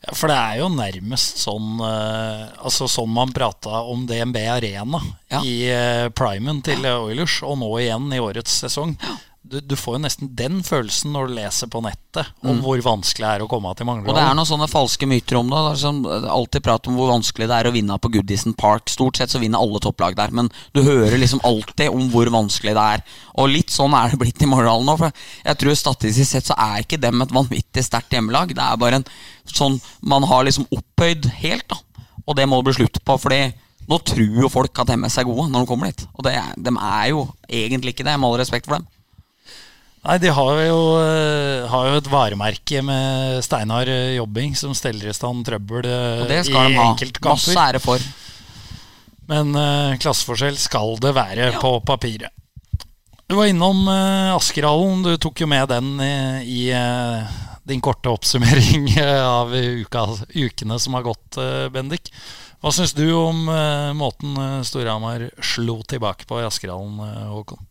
[0.00, 5.00] Ja, for det er jo nærmest sånn eh, Altså sånn man prata om DNB Arena
[5.28, 5.42] Ja.
[5.44, 8.96] i eh, primen til Oilers, og nå igjen i årets sesong.
[9.40, 13.24] Du, du får jo nesten den følelsen når du leser på nettet om hvor vanskelig
[13.24, 14.10] det er å komme til Manglerud.
[14.12, 15.60] Og det er noen sånne falske myter om det.
[15.70, 18.92] er sånn, alltid prat om hvor vanskelig det er å vinne på Goodison Park.
[18.92, 22.76] Stort sett så vinner alle topplag der, men du hører liksom alltid om hvor vanskelig
[22.76, 23.06] det er.
[23.40, 24.98] Og litt sånn er det blitt i Morrdal nå.
[25.00, 28.52] For jeg tror statistisk sett så er ikke dem et vanvittig sterkt hjemmelag.
[28.52, 29.08] Det er bare en
[29.48, 32.04] sånn man har liksom opphøyd helt, da.
[32.26, 33.42] Og det må det bli slutt på, fordi
[33.88, 36.04] nå tror jo folk at MS er gode når de kommer dit.
[36.12, 38.90] Og det, de er jo egentlig ikke det, med all respekt for dem.
[40.00, 45.10] Nei, de har jo, eh, har jo et varemerke med steinar eh, jobbing som steller
[45.10, 46.88] i stand trøbbel eh, Og det i skal de ha.
[47.28, 48.10] Masse ære for.
[49.30, 52.34] Men uh, klasseforskjell skal det være på papiret.
[53.30, 55.04] Du var innom uh, Askerhallen.
[55.06, 57.22] Du tok jo med den eh, i uh,
[57.62, 58.88] din korte oppsummering
[59.38, 60.02] av uka,
[60.34, 62.10] ukene som har gått, uh, Bendik.
[62.60, 63.46] Hva syns du om
[63.96, 66.98] måten uh, Storhamar slo tilbake på i Askerhallen,
[67.30, 67.62] Håkon?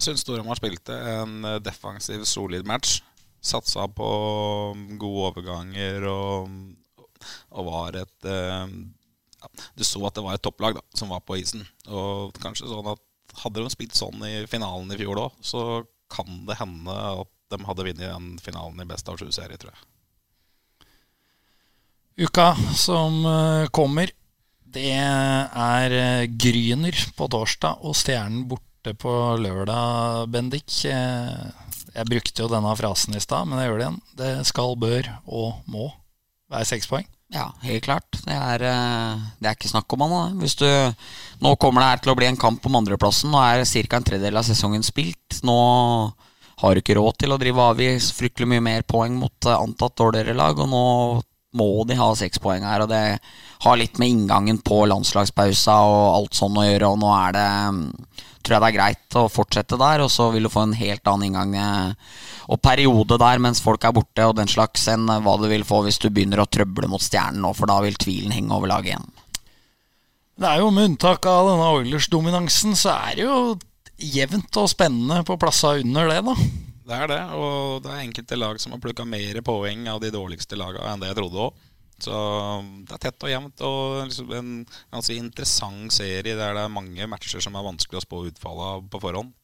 [0.00, 3.00] Syns Storhamar spilte en eh, defensiv, solid match.
[3.40, 4.08] Satsa på
[4.76, 6.48] mm, gode overganger og,
[7.56, 8.72] og var et eh,
[9.40, 11.66] ja, Du så at det var et topplag da, som var på isen.
[11.88, 13.04] Og kanskje sånn at
[13.44, 17.60] hadde de spilt sånn i finalen i fjor òg, så kan det hende at de
[17.66, 19.86] hadde vunnet den finalen i best av sju-serie, tror jeg.
[22.26, 24.12] Uka som eh, kommer,
[24.70, 25.94] det er
[26.40, 28.69] Gryner på torsdag og Stjernen borte
[29.00, 30.84] på lørdag, Bendik.
[30.84, 31.50] Eh,
[31.90, 34.00] Jeg brukte jo denne frasen i stad, men jeg gjør det igjen.
[34.16, 35.88] Det skal, bør og må
[36.50, 37.06] være seks poeng.
[37.34, 38.06] Ja, helt klart.
[38.24, 40.38] Det er, eh, det er ikke snakk om annet.
[40.40, 40.66] Hvis du,
[41.42, 43.30] nå kommer det her til å bli en kamp om andreplassen.
[43.30, 43.96] Nå er ca.
[43.96, 45.42] en tredjedel av sesongen spilt.
[45.42, 46.14] Nå
[46.62, 49.58] har du ikke råd til å drive av i fryktelig mye mer poeng mot eh,
[49.58, 51.22] antatt dårligere lag, og nå
[51.58, 52.82] må de ha seks poeng her.
[52.82, 53.18] Og det
[53.64, 57.48] har litt med inngangen på landslagspausa og alt sånn å gjøre, og nå er det
[57.74, 57.86] mm,
[58.42, 61.06] tror jeg det er greit å fortsette der, og så vil du få en helt
[61.10, 62.12] annen inngang eh,
[62.50, 65.66] og periode der mens folk er borte, og den slags enn eh, hva du vil
[65.66, 68.72] få hvis du begynner å trøble mot stjernen nå, for da vil tvilen henge over
[68.72, 69.10] laget igjen.
[70.40, 73.40] Det er jo Med unntak av denne Oilers-dominansen, så er det jo
[74.00, 76.36] jevnt og spennende på plassene under det, da.
[76.90, 80.08] Det er det, og det er enkelte lag som har plukka mer poeng av de
[80.10, 81.66] dårligste lagene enn det jeg trodde òg.
[82.06, 82.20] Så
[82.86, 84.54] det er tett og jevnt og liksom en
[84.92, 88.88] ganske interessant serie der det er mange matcher som er vanskelig å spå utfallet av
[88.90, 89.34] på forhånd.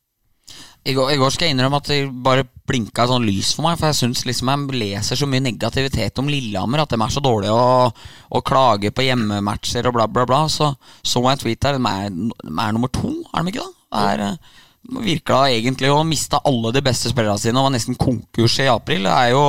[0.86, 3.78] I går, I går skal jeg innrømme at det bare blinka sånn lys for meg.
[3.80, 6.84] For jeg syns liksom jeg leser så mye negativitet om Lillehammer.
[6.84, 10.44] At de er så dårlige og, og klager på hjemmematcher og bla, bla, bla.
[10.52, 10.70] Så
[11.02, 11.80] så jeg en tweet her.
[11.80, 14.06] De er, de er nummer to, er de ikke da?
[14.14, 14.62] Eh,
[15.02, 19.08] virka egentlig å miste alle de beste spillerne sine og var nesten konkurs i april.
[19.08, 19.42] Det er jo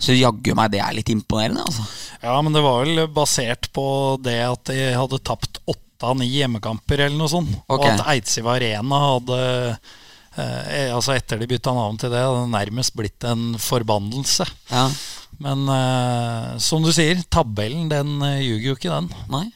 [0.00, 1.84] Så jaggu meg det er litt imponerende, altså.
[2.24, 3.86] Ja, men det var vel basert på
[4.24, 7.52] det at de hadde tapt åtte av ni hjemmekamper eller noe sånt.
[7.68, 7.78] Okay.
[7.78, 9.38] Og at Eidsiv Arena hadde
[9.70, 14.48] eh, altså etter de bytta navn til det, hadde det nærmest blitt en forbannelse.
[14.72, 14.88] Ja.
[15.44, 19.28] Men eh, som du sier, tabellen den eh, ljuger jo ikke, den.
[19.32, 19.46] Nei.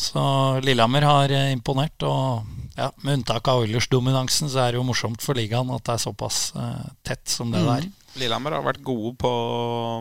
[0.00, 0.22] Så
[0.64, 2.04] Lillehammer har eh, imponert.
[2.08, 2.44] Og
[2.78, 6.04] ja, med unntak av Oilers-dominansen, så er det jo morsomt for ligaen at det er
[6.06, 7.88] såpass eh, tett som det der.
[8.18, 9.32] Lillehammer har vært gode på,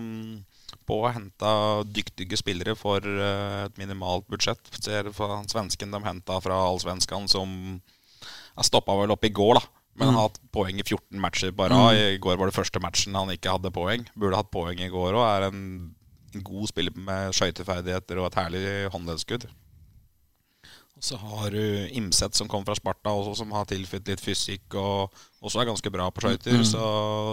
[0.02, 1.54] mm, på å hente
[1.94, 4.72] dyktige spillere for eh, et minimalt budsjett.
[4.82, 7.82] Ser han svensken de henta fra Allsvenskan, som
[8.66, 9.80] stoppa vel opp i går, da.
[10.00, 11.76] Men han har hatt poeng i 14 matcher bare.
[11.76, 12.02] Mm.
[12.16, 14.06] I går var det første matchen han ikke hadde poeng.
[14.16, 15.26] Burde hatt poeng i går òg.
[15.28, 15.64] Er en,
[16.36, 19.50] en god spiller med skøyteferdigheter og et herlig håndleddskudd.
[21.00, 21.62] Og så har du
[21.96, 25.92] Imset, som kom fra Sparta, også, som har tilfylt litt fysikk og også er ganske
[25.94, 26.60] bra på skøyter.
[26.68, 26.82] Så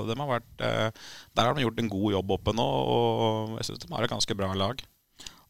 [0.06, 3.66] de har vært, eh, der har de gjort en god jobb oppe nå, og jeg
[3.66, 4.84] syns de har et ganske bra lag.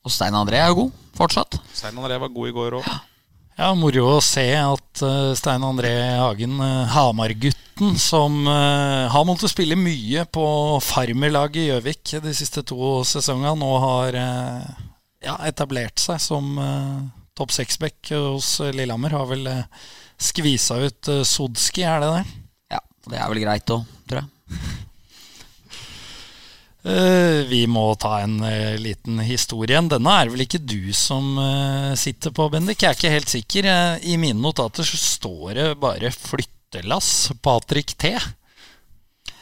[0.00, 1.58] Og Stein André er jo god fortsatt.
[1.76, 2.88] Stein André var god i går òg.
[3.56, 9.52] Ja, moro å se at eh, Stein André Hagen, uh, Hamar-gutten, som eh, har måttet
[9.52, 10.46] spille mye på
[10.84, 14.66] farmerlaget i Gjøvik de siste to sesongene, nå har eh,
[15.24, 17.00] ja, etablert seg som uh,
[17.36, 19.14] topp seks-back hos Lillehammer.
[19.16, 19.86] Har vel uh,
[20.18, 22.24] skvisa ut uh, Sodski, er det det?
[22.76, 24.66] Ja, Det er vel greit òg, tror jeg.
[26.86, 29.80] Eh, vi må ta en eh, liten historie.
[29.90, 32.78] Denne er vel ikke du som eh, sitter på, Bendik?
[32.78, 33.66] Jeg er ikke helt sikker.
[33.66, 38.14] Eh, I mine notater så står det bare 'flyttelass Patrick T'.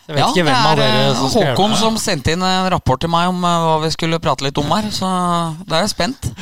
[0.05, 2.45] Jeg vet ja, ikke hvem av dere er som eh, skal Håkon som sendte inn
[2.45, 4.89] en rapport til meg om eh, hva vi skulle prate litt om her.
[4.93, 5.09] Så
[5.69, 6.33] da er jeg spent.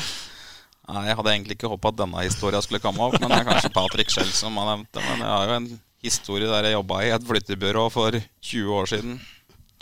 [0.90, 3.46] Nei, Jeg hadde egentlig ikke håpa at denne historien skulle komme opp, men det er
[3.46, 5.04] kanskje Patrick selv som har nevnt det.
[5.06, 5.68] Men jeg har jo en
[6.02, 9.20] historie der jeg jobba i et flyttebyrå for 20 år siden.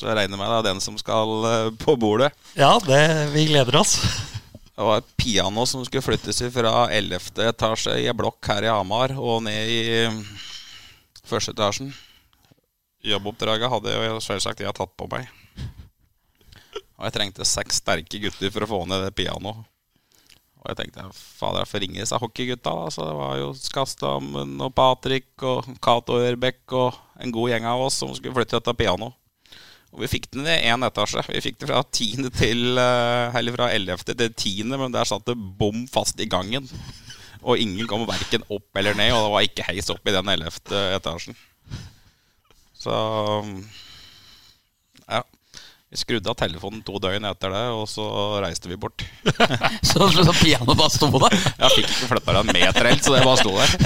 [0.00, 2.30] Så jeg regner med det er den som skal eh, på bordet.
[2.56, 3.00] Ja, det,
[3.34, 3.98] vi gleder oss.
[4.70, 7.32] Det var et piano som skulle flyttes fra 11.
[7.50, 9.82] etasje i en blokk her i Hamar og ned i
[11.28, 11.90] første etasjen.
[13.04, 15.28] Jobboppdraget hadde jo selvsagt jeg tatt på meg.
[17.00, 19.68] Og jeg trengte seks sterke gutter for å få ned det pianoet.
[20.60, 22.72] Og jeg tenkte fader, jeg får ringe disse hockeygutta.
[22.76, 22.90] da.
[22.92, 27.86] Så det var jo Skastammen og Patrick og Cato Ørbekk og en god gjeng av
[27.86, 29.16] oss som skulle flytte til dette pianoet.
[29.90, 31.24] Og vi fikk den i én etasje.
[31.26, 35.26] Vi fikk det fra tiende til eh, Eller fra ellevte til tiende, men der satt
[35.26, 36.68] det bom fast i gangen.
[37.40, 40.28] Og ingen kom verken opp eller ned, og det var ikke heis opp i den
[40.28, 41.38] ellevte etasjen.
[42.76, 42.94] Så.
[45.90, 48.04] Vi skrudde av telefonen to døgn etter det, og så
[48.44, 49.02] reiste vi bort.
[49.90, 51.34] Så, så, så pianoet bare sto der.
[51.34, 53.70] Jeg fikk ikke flytta det en meter helt, så det bare sto der.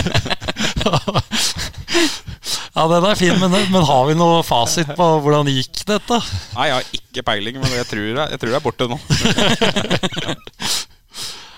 [2.75, 6.17] Ja, den er fin, men, men har vi noe fasit på hvordan gikk dette?
[6.57, 8.99] Nei, jeg har ikke peiling, men jeg tror, jeg, jeg tror det er borte nå.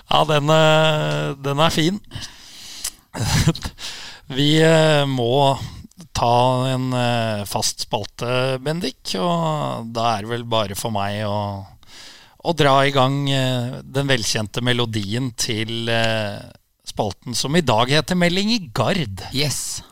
[0.07, 1.97] Ja, den, eh, den er fin.
[4.31, 5.57] Vi eh, må
[6.17, 9.13] ta en eh, fast spalte, Bendik.
[9.21, 11.65] Og da er det vel bare for meg å,
[12.41, 16.39] å dra i gang eh, den velkjente melodien til eh,
[16.87, 19.27] spalten som i dag heter Melding i gard.
[19.35, 19.83] Yes.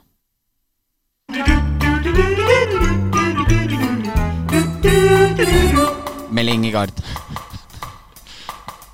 [6.35, 7.03] Melding i gard.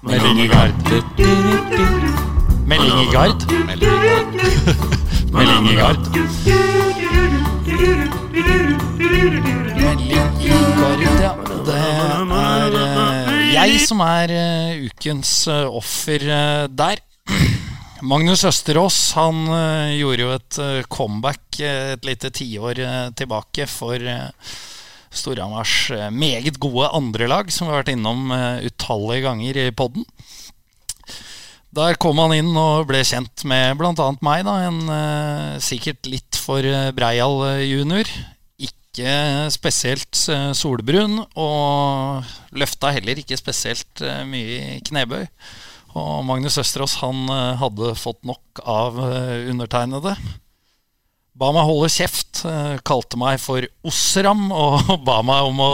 [0.01, 0.89] Melding i gard.
[2.67, 3.45] Melding i gard.
[3.69, 4.97] Melding i gard.
[5.31, 6.03] Melding i gard,
[11.21, 11.33] ja.
[11.65, 17.01] Det er jeg som er eh, ukens eh, offer eh, der.
[18.11, 19.43] Magnus Østerås han
[19.93, 20.57] gjorde jo et
[20.89, 22.79] comeback et lite tiår
[23.13, 24.01] tilbake for
[25.13, 25.75] Storhamars
[26.09, 28.33] meget gode andrelag, som vi har vært innom
[28.65, 30.07] utallige ganger i podden.
[31.71, 34.07] Der kom han inn og ble kjent med bl.a.
[34.19, 38.09] meg, da, en eh, sikkert litt for eh, breial eh, junior.
[38.59, 39.13] Ikke
[39.55, 42.27] spesielt solbrun, og
[42.59, 45.23] løfta heller ikke spesielt mye i knebøy.
[45.95, 47.23] Og Magnus Østerås han
[47.59, 50.17] hadde fått nok av undertegnede.
[51.41, 55.69] Ba meg holde kjeft, eh, kalte meg for Osram og ba meg om å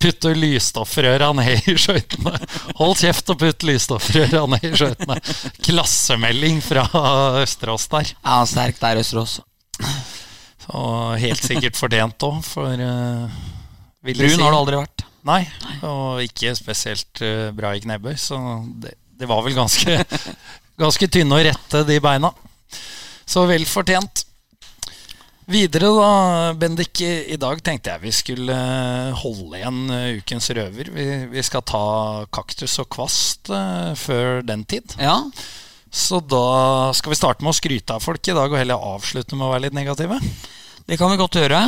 [0.00, 2.36] putte lysstoffrøra ned i skøytene.
[2.78, 5.16] Hold kjeft og putt lysstoffrøra ned i skøytene.
[5.66, 6.86] Klassemelding fra
[7.42, 8.12] Østerås der.
[8.22, 9.40] Ja, sterk der, Østerås.
[10.70, 13.40] Og helt sikkert fortjent òg, for uh,
[14.06, 15.06] Brun si- har du aldri vært.
[15.26, 15.42] Nei,
[15.84, 18.38] og ikke spesielt uh, bra i knebøy, så
[18.80, 19.98] det, det var vel ganske,
[20.86, 22.30] ganske tynne og rette, de beina.
[23.26, 24.24] Så vel fortjent.
[25.50, 26.10] Videre da,
[26.54, 30.92] Bendik, i dag tenkte jeg vi skulle eh, holde igjen eh, ukens røver.
[30.94, 31.82] Vi, vi skal ta
[32.30, 34.94] kaktus og kvast uh, før den tid.
[35.02, 35.16] Ja,
[35.90, 39.34] Så da skal vi starte med å skryte av folk i dag, og heller avslutte
[39.34, 40.20] med å være litt negative.
[40.86, 41.64] Det kan vi godt gjøre.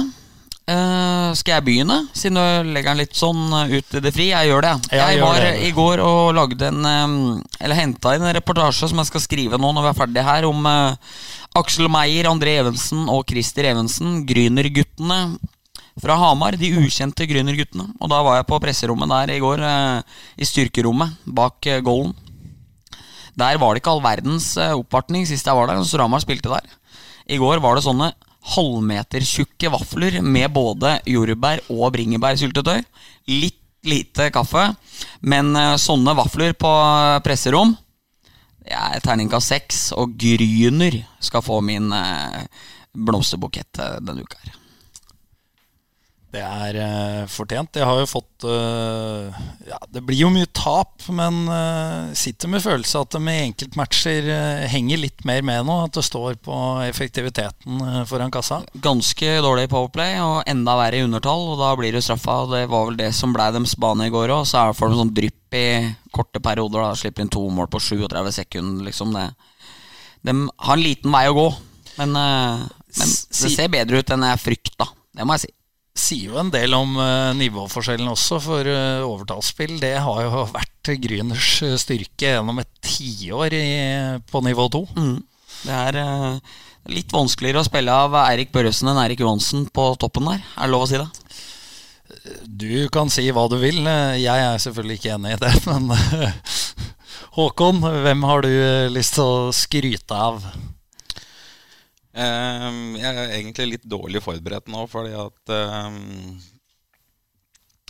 [0.63, 4.29] Eh, skal jeg begynne, siden du legger den litt sånn eh, ut i det fri?
[4.31, 4.75] Jeg gjør det.
[4.93, 5.51] Jeg, jeg var det.
[5.67, 7.17] i går og lagde en um,
[7.59, 10.47] Eller henta inn en reportasje som jeg skal skrive nå når vi er ferdige her,
[10.47, 11.19] om uh,
[11.59, 15.21] Aksel Meyer, André Evensen og Christer Evensen, Grünerguttene
[15.99, 16.55] fra Hamar.
[16.61, 17.91] De ukjente Grünerguttene.
[17.99, 22.15] Og da var jeg på presserommet der i går, uh, i styrkerommet bak uh, goalen.
[23.35, 25.83] Der var det ikke all verdens oppvartning sist jeg var der.
[25.83, 26.77] Så Ramar spilte der.
[27.27, 28.13] I går var det sånne
[28.53, 32.83] halvmetertjukke vafler med både jordbær og bringebærsyltetøy.
[33.31, 34.69] Litt lite kaffe,
[35.27, 37.75] men eh, sånne vafler på eh, presserom
[38.63, 42.43] Det er terningkast seks, og Gryner skal få min eh,
[42.93, 44.62] blomsterbukett denne uka her.
[46.33, 47.77] Det er uh, fortjent.
[47.77, 49.29] Jeg har jo fått uh,
[49.69, 54.31] Ja, det blir jo mye tap, men uh, sitter med følelse at det med enkeltmatcher
[54.73, 55.77] henger litt mer med nå.
[55.85, 56.57] At det står på
[56.87, 58.63] effektiviteten foran kassa.
[58.73, 62.41] Ganske dårlig powerplay og enda verre i undertall, og da blir du straffa.
[62.55, 64.49] Det var vel det som ble deres bane i går òg.
[64.49, 65.67] Så er det for dem sånn drypp i
[66.17, 66.81] korte perioder.
[66.81, 68.89] da Slipper inn to mål på 37 sekunder.
[68.89, 69.29] Liksom det.
[70.25, 71.49] De har en liten vei å gå,
[71.99, 74.95] men, men det ser bedre ut enn jeg frykta.
[75.13, 75.59] Det må jeg si.
[75.93, 80.93] Sier jo en del om uh, nivåforskjellen også, for uh, overtallsspill det har jo vært
[81.05, 83.55] Grüners eh, styrke gjennom et tiår
[84.33, 84.87] på nivå to.
[84.97, 85.19] Mm.
[85.63, 86.55] Det er uh,
[86.91, 90.41] litt vanskeligere å spille av Eirik Børresen enn Eirik Johansen på toppen der.
[90.57, 91.11] Er det lov å si det?
[92.47, 93.81] Du kan si hva du vil.
[93.87, 96.35] eh, Jeg er selvfølgelig ikke enig i det, men eh,
[97.39, 100.43] Håkon, hvem har du eh, lyst til å skryte av?
[102.13, 106.41] Ehm, jeg er egentlig litt dårlig forberedt nå, fordi at ehm,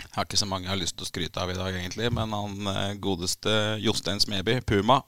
[0.02, 2.10] Jeg har ikke så mange jeg har lyst til å skryte av i dag, egentlig.
[2.12, 5.00] Men han eh, godeste Jostein Smeby, Puma,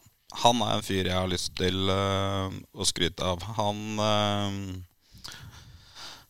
[0.43, 3.45] han er en fyr jeg har lyst til uh, å skryte av.
[3.59, 4.51] Han uh,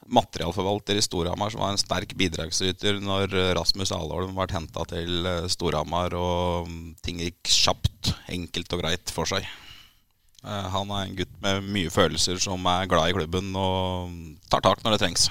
[0.04, 5.46] materialforvalter i Storhamar som var en sterk bidragsyter når Rasmus Alholm ble henta til eh,
[5.48, 6.68] Storhamar og
[7.00, 9.48] ting gikk kjapt, enkelt og greit for seg.
[10.44, 14.12] Eh, Han er en gutt med mye følelser som er glad i klubben og
[14.52, 15.28] tar tak når det trengs.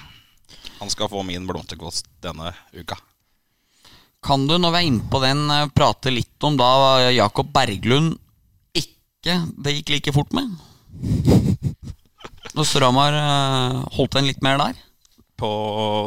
[0.80, 2.97] Han skal få min blomsterkvast denne uka.
[4.24, 8.18] Kan du, når vi er inne på den, eh, prate litt om da Jakob Berglund
[8.74, 10.49] ikke det gikk like fort med?
[12.53, 14.78] Når Stramar eh, holdt en litt mer der?
[15.39, 15.49] På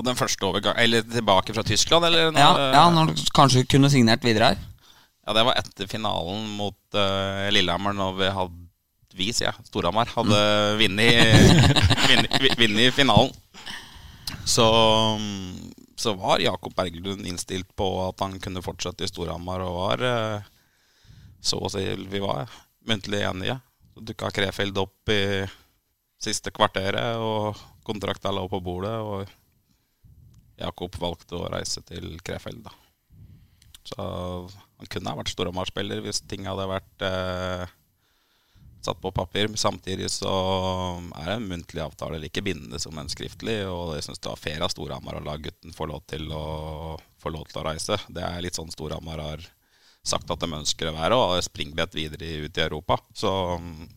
[0.07, 2.31] den første overgang Eller tilbake fra Tyskland, eller?
[2.31, 4.61] Ja, noe- ja når du kanskje kunne signert videre her.
[5.27, 8.66] Ja, det var etter finalen mot uh, Lillehammer, når vi hadde
[9.17, 10.41] Vi, sier jeg, Storhamar, hadde
[10.81, 13.33] vunnet vunnet- finalen.
[14.47, 14.67] Så,
[15.97, 20.51] så var Jakob Berglund innstilt på at han kunne fortsette i Storhamar, og var eh,
[21.43, 22.51] så å si Vi var
[22.87, 23.59] muntlig enige.
[23.95, 25.23] Så dukka Krefeld opp i
[26.23, 27.57] siste kvarteret, og
[27.87, 29.27] kontrakta lå på bordet, og
[30.61, 32.73] Jakob valgte å reise til Krefeld, da.
[33.87, 37.67] Så han kunne ha vært Storhamar-spiller hvis ting hadde vært eh,
[38.87, 39.51] satt på papir.
[39.59, 40.31] Samtidig så
[41.19, 43.59] er det en muntlig avtale like bindende som en skriftlig.
[43.69, 46.47] Og jeg syns det var fair av Storhamar å la gutten få lov til å
[47.23, 47.99] få lov til å reise.
[48.09, 49.47] Det er litt sånn Storhamar har
[50.07, 53.01] sagt at de ønsker å være, og springbrett videre ut i Europa.
[53.15, 53.33] Så,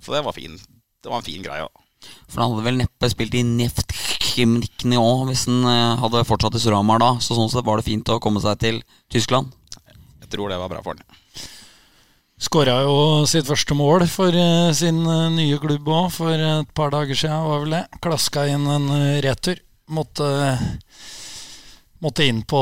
[0.01, 0.57] så det var fin.
[0.99, 1.67] Det var en fin greie.
[1.67, 1.85] da.
[2.29, 6.57] For han hadde vel neppe spilt i Neft Khimnikni òg, hvis han eh, hadde fortsatt
[6.57, 7.11] i Storhamar da.
[7.23, 8.81] Så sånn sett var det fint å komme seg til
[9.11, 9.53] Tyskland.
[10.23, 11.19] Jeg tror det var bra for han.
[12.39, 16.93] Skåra jo sitt første mål for eh, sin eh, nye klubb òg, for et par
[16.93, 17.81] dager siden, var vel det.
[17.99, 19.59] Klaska inn en eh, retur.
[19.91, 20.29] Måtte,
[21.99, 22.61] måtte inn på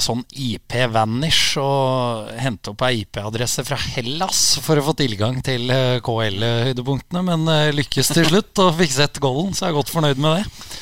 [0.00, 5.98] sånn IP-vanish og hente opp ei IP-adresse fra Hellas for å få tilgang til eh,
[6.06, 10.24] KL-høydepunktene, men eh, lykkes til slutt og fikk sett golden, så jeg er godt fornøyd
[10.24, 10.80] med det.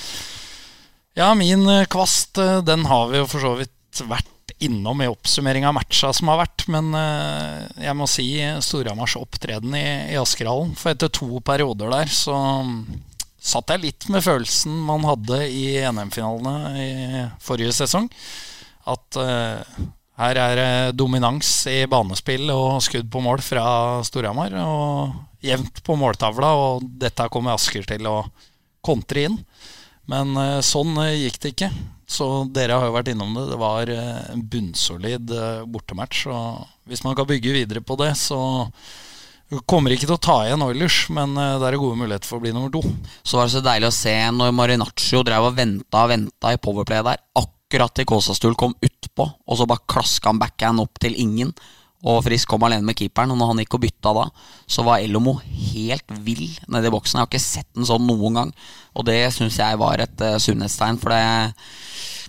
[1.18, 5.09] Ja, min eh, kvast, eh, den har vi jo for så vidt vært innom i
[5.09, 8.27] oppsummering av matcha som har vært, men eh, jeg må si
[8.65, 10.75] Storhamars opptreden i, i Askerhallen.
[10.79, 12.35] For etter to perioder der så
[12.67, 12.81] mm,
[13.39, 16.91] satt jeg litt med følelsen man hadde i NM-finalene i
[17.45, 18.11] forrige sesong.
[18.89, 19.63] At uh,
[20.19, 23.67] her er det dominans i banespill og skudd på mål fra
[24.07, 24.57] Storhamar.
[24.65, 28.17] Og jevnt på måltavla, og dette kommer Asker til å
[28.85, 29.39] kontre inn.
[30.11, 31.71] Men uh, sånn gikk det ikke.
[32.09, 33.45] Så dere har jo vært innom det.
[33.51, 36.25] Det var eh, en bunnsolid eh, bortematch.
[36.33, 38.41] Og hvis man kan bygge videre på det, så
[39.69, 42.45] kommer ikke til å ta igjen Oilers, men eh, det er gode muligheter for å
[42.45, 42.81] bli nummer to.
[43.21, 46.61] Så var det så deilig å se når Marinaccio drev og venta og venta i
[46.65, 47.21] powerplay der.
[47.41, 51.53] Akkurat til Kåsastul kom utpå, og så bare klaska han backhand opp til ingen.
[52.07, 54.25] Og Frisk kom alene med keeperen, og når han gikk og bytta da,
[54.71, 57.19] så var Elomo helt vill nede i boksen.
[57.19, 58.53] Jeg har ikke sett den sånn noen gang,
[58.95, 61.01] og det syns jeg var et uh, sunnhetstegn.
[61.03, 61.57] For det,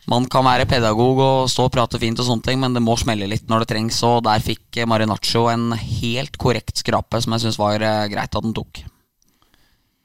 [0.10, 2.96] man kan være pedagog og stå og prate fint, og sånne ting men det må
[2.98, 4.00] smelle litt når det trengs.
[4.10, 8.48] Og der fikk Marinaccio en helt korrekt skrape som jeg syns var uh, greit at
[8.48, 8.82] den tok.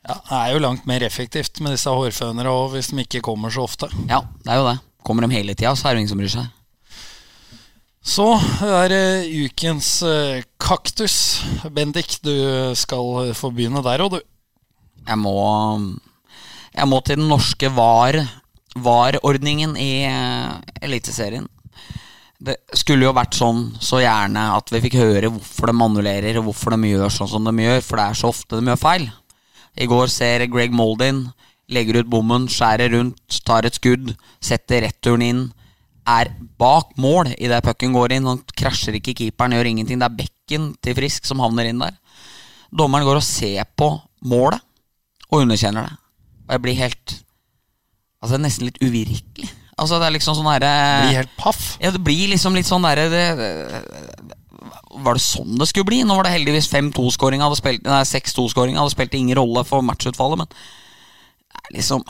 [0.05, 3.49] Ja, Det er jo langt mer effektivt med disse hårfønere òg, hvis de ikke kommer
[3.49, 3.89] så ofte.
[4.11, 4.77] Ja, det er jo det.
[5.05, 6.53] Kommer de hele tida, så er det ingen som bryr seg.
[8.05, 8.27] Så
[8.69, 11.41] er det ukens eh, kaktus.
[11.73, 14.21] Bendik, du skal få begynne der òg, du.
[15.05, 15.37] Jeg må
[16.75, 18.19] Jeg må til den norske VAR
[18.75, 21.47] VAR-ordningen i uh, Eliteserien.
[22.45, 26.49] Det skulle jo vært sånn så gjerne at vi fikk høre hvorfor de annullerer, og
[26.49, 29.07] hvorfor de gjør sånn som de gjør, for det er så ofte de gjør feil.
[29.79, 31.29] I går ser Greg Moldin
[31.73, 35.45] legger ut bommen, skjærer rundt, tar et skudd, setter returen inn.
[36.05, 36.31] Er
[36.61, 38.29] bak mål idet pucken går inn.
[38.29, 40.01] Han krasjer ikke keeperen, gjør ingenting.
[40.01, 41.97] Det er bekken til Frisk som havner inn der.
[42.75, 43.95] Dommeren går og ser på
[44.27, 44.61] målet
[45.31, 46.01] og underkjenner det.
[46.45, 47.21] Og jeg blir helt
[48.25, 49.51] Altså nesten litt uvirkelig.
[49.77, 50.71] Altså det er liksom sånn herre
[51.05, 51.75] Blir helt paff.
[51.83, 53.05] Ja, det blir liksom litt sånn derre
[55.05, 55.99] var det sånn det skulle bli?
[56.07, 58.85] Nå var det heldigvis 5-2-skåringa, 6-2-skåringa.
[58.85, 62.05] Det spilte ingen rolle for matchutfallet, men det er liksom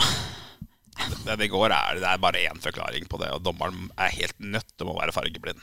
[1.24, 4.36] Det det går, er, det er bare én forklaring på det, og dommeren er helt
[4.38, 5.62] nødt til å være fargeblind.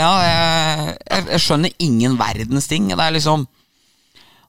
[0.00, 0.94] Ja, jeg,
[1.28, 2.88] jeg, skjønner ingen verdens ting.
[2.88, 3.44] Det er liksom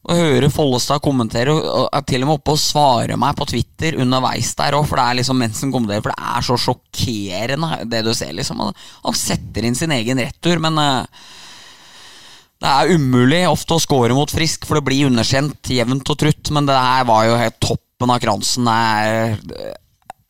[0.03, 3.99] å høre Follestad kommentere, og er til og med oppe og svare meg på Twitter
[4.03, 8.03] underveis der òg, for det er liksom mens kommenterer, for det er så sjokkerende, det
[8.03, 8.65] du ser, liksom.
[9.05, 11.29] Han setter inn sin egen retur, men uh,
[12.63, 16.51] det er umulig ofte å score mot Frisk, for det blir underkjent jevnt og trutt.
[16.55, 18.69] Men det her var jo helt toppen av kransen.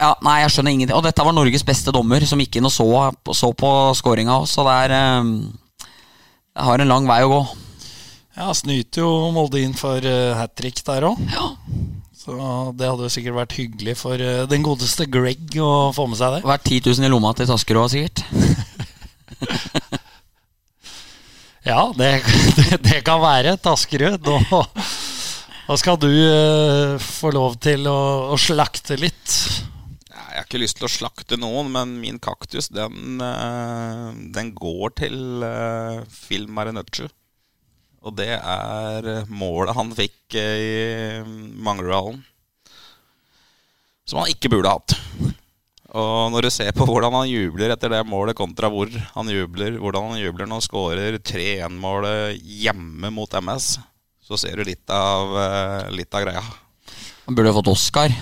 [0.03, 0.97] Ja, nei, jeg skjønner ingenting.
[0.97, 2.87] Og dette var Norges beste dommer, som gikk inn og så,
[3.33, 4.95] så på scoringa òg, så det er
[6.53, 7.41] Det har en lang vei å gå.
[8.37, 11.19] Ja, snyter jo Molde inn for uh, hat trick der òg.
[11.33, 11.51] Ja.
[12.23, 12.37] Så
[12.79, 16.37] det hadde jo sikkert vært hyggelig for uh, den godeste Greg å få med seg
[16.37, 16.45] det.
[16.47, 18.23] Vært 10 000 i lomma til Taskerud, sikkert.
[21.63, 22.23] Ja, det,
[22.57, 23.55] det, det kan være.
[23.63, 24.27] Taskerud.
[25.63, 27.99] Nå skal du uh, få lov til å,
[28.33, 29.37] å, slakte litt.
[30.33, 34.95] Jeg har ikke lyst til å slakte noen, men min kaktus, den, uh, den går
[34.97, 37.05] til uh, Phil Marinucci.
[38.01, 41.21] Og det er målet han fikk i
[41.63, 42.17] Manglerudhallen.
[44.09, 44.97] Som han ikke burde hatt.
[45.93, 49.77] Og når du ser på hvordan han jubler etter det målet kontra hvor han jubler,
[49.77, 53.75] hvordan han jubler når han skårer 3-1-målet hjemme mot MS,
[54.25, 56.41] så ser du litt av, eh, litt av greia.
[57.27, 58.15] Han burde fått Oscar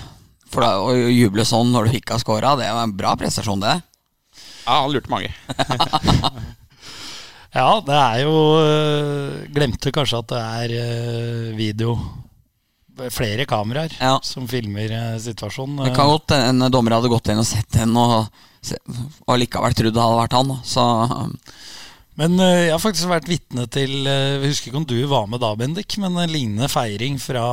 [0.52, 2.56] for å juble sånn når du ikke har scora.
[2.60, 3.78] Det var en bra prestasjon, det.
[4.66, 5.32] Ja, han lurte mange.
[7.58, 11.96] ja, det er jo eh, Glemte kanskje at det er eh, video
[13.10, 14.18] flere kameraer ja.
[14.22, 15.82] som filmer eh, situasjonen.
[15.88, 18.28] Det kan godt en dommer hadde gått inn og sett den, og,
[19.26, 20.56] og likevel trodd det hadde vært han.
[20.62, 20.86] Så.
[22.20, 25.28] Men uh, jeg har faktisk vært vitne til uh, Jeg husker ikke om du var
[25.32, 27.44] med da, Bendik, men en lignende feiring fra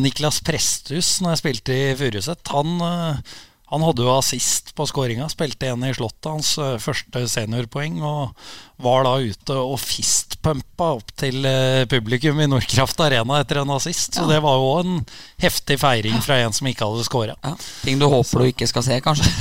[0.00, 2.52] Niklas Presthus når jeg spilte i Furuset.
[2.54, 3.34] Han uh,
[3.72, 8.02] han hadde jo assist på skåringa, spilte en i Slottet, hans eh, første seniorpoeng.
[8.04, 13.72] Og var da ute og fistpumpa opp til eh, publikum i Nordkraft Arena etter en
[13.72, 14.18] assist.
[14.18, 15.00] Så det var jo en
[15.40, 17.38] heftig feiring fra en som ikke hadde scora.
[17.40, 17.54] Ja.
[17.80, 19.32] Ting du håper du ikke skal se, kanskje.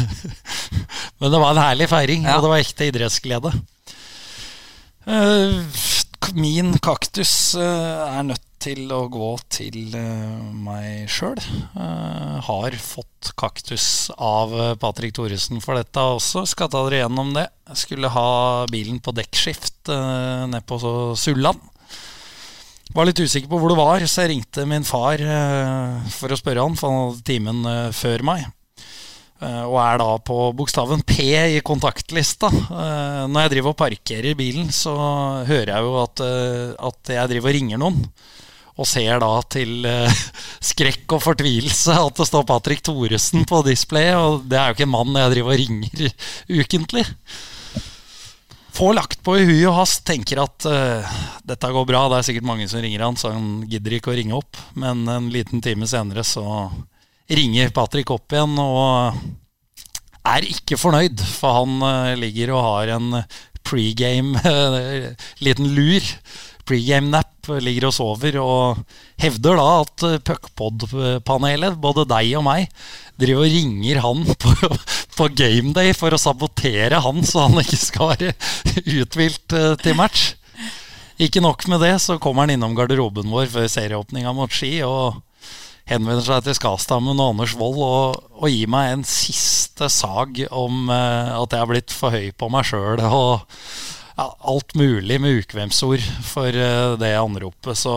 [1.19, 2.39] Men det var en herlig feiring, ja.
[2.39, 3.51] og det var ekte idrettsglede.
[5.01, 5.65] Uh,
[6.37, 11.41] min kaktus uh, er nødt til å gå til uh, meg sjøl.
[12.45, 16.45] Har fått kaktus av Patrick Thoresen for dette også.
[16.49, 17.47] Skal ta dere gjennom det.
[17.77, 18.29] Skulle ha
[18.69, 20.77] bilen på dekkskift ned på
[21.17, 21.61] Sulland.
[22.91, 25.21] Var litt usikker på hvor det var, så jeg ringte min far
[26.11, 27.61] for å spørre han, for han hadde timen
[27.95, 28.49] før meg.
[29.41, 31.17] Eh, og er da på bokstaven P
[31.57, 32.51] i kontaktlista.
[32.51, 34.93] Eh, når jeg driver og parkerer bilen, så
[35.47, 38.03] hører jeg jo at, eh, at jeg driver og ringer noen.
[38.81, 39.87] Og ser da til
[40.71, 44.17] skrekk og fortvilelse at det står Patrick Thoresen på displayet.
[44.17, 46.29] Og det er jo ikke en mann jeg driver og ringer
[46.61, 47.05] ukentlig.
[48.71, 52.05] Få lagt på i hui og hast, tenker at uh, dette går bra.
[52.07, 54.57] Det er sikkert mange som ringer han, så han gidder ikke å ringe opp.
[54.79, 56.45] Men en liten time senere så
[57.31, 59.17] ringer Patrick opp igjen og
[60.27, 63.21] er ikke fornøyd, for han uh, ligger og har en
[63.65, 65.11] pregame uh,
[65.43, 66.05] liten lur.
[66.67, 68.83] Pregame-nap ligger og sover og
[69.21, 72.67] hevder da at uh, Puckpod-panelet, både deg og meg,
[73.21, 74.53] driver og ringer han på,
[75.17, 78.35] på gameday for å sabotere han, så han ikke skal være
[79.01, 80.35] uthvilt til match.
[81.17, 85.21] ikke nok med det, så kommer han innom garderoben vår før serieåpninga mot Ski og
[85.89, 90.91] henvender seg til Skastammen og Anders Wold og, og gir meg en siste sag om
[90.91, 93.47] eh, at jeg har blitt for høy på meg sjøl og
[94.17, 97.77] ja, alt mulig med ukvemsord for eh, det anropet.
[97.79, 97.95] Så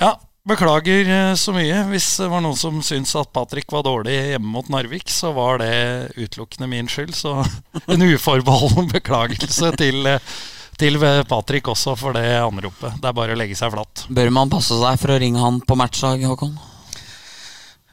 [0.00, 0.14] ja,
[0.48, 1.82] beklager eh, så mye.
[1.90, 5.60] Hvis det var noen som syntes at Patrick var dårlig hjemme mot Narvik, så var
[5.62, 7.14] det utelukkende min skyld.
[7.16, 7.36] Så
[7.92, 10.32] en uforbeholden beklagelse til, eh,
[10.80, 12.96] til Patrick også for det anropet.
[13.00, 14.06] Det er bare å legge seg flatt.
[14.08, 16.56] Bør man passe seg for å ringe han på matchdag, Håkon?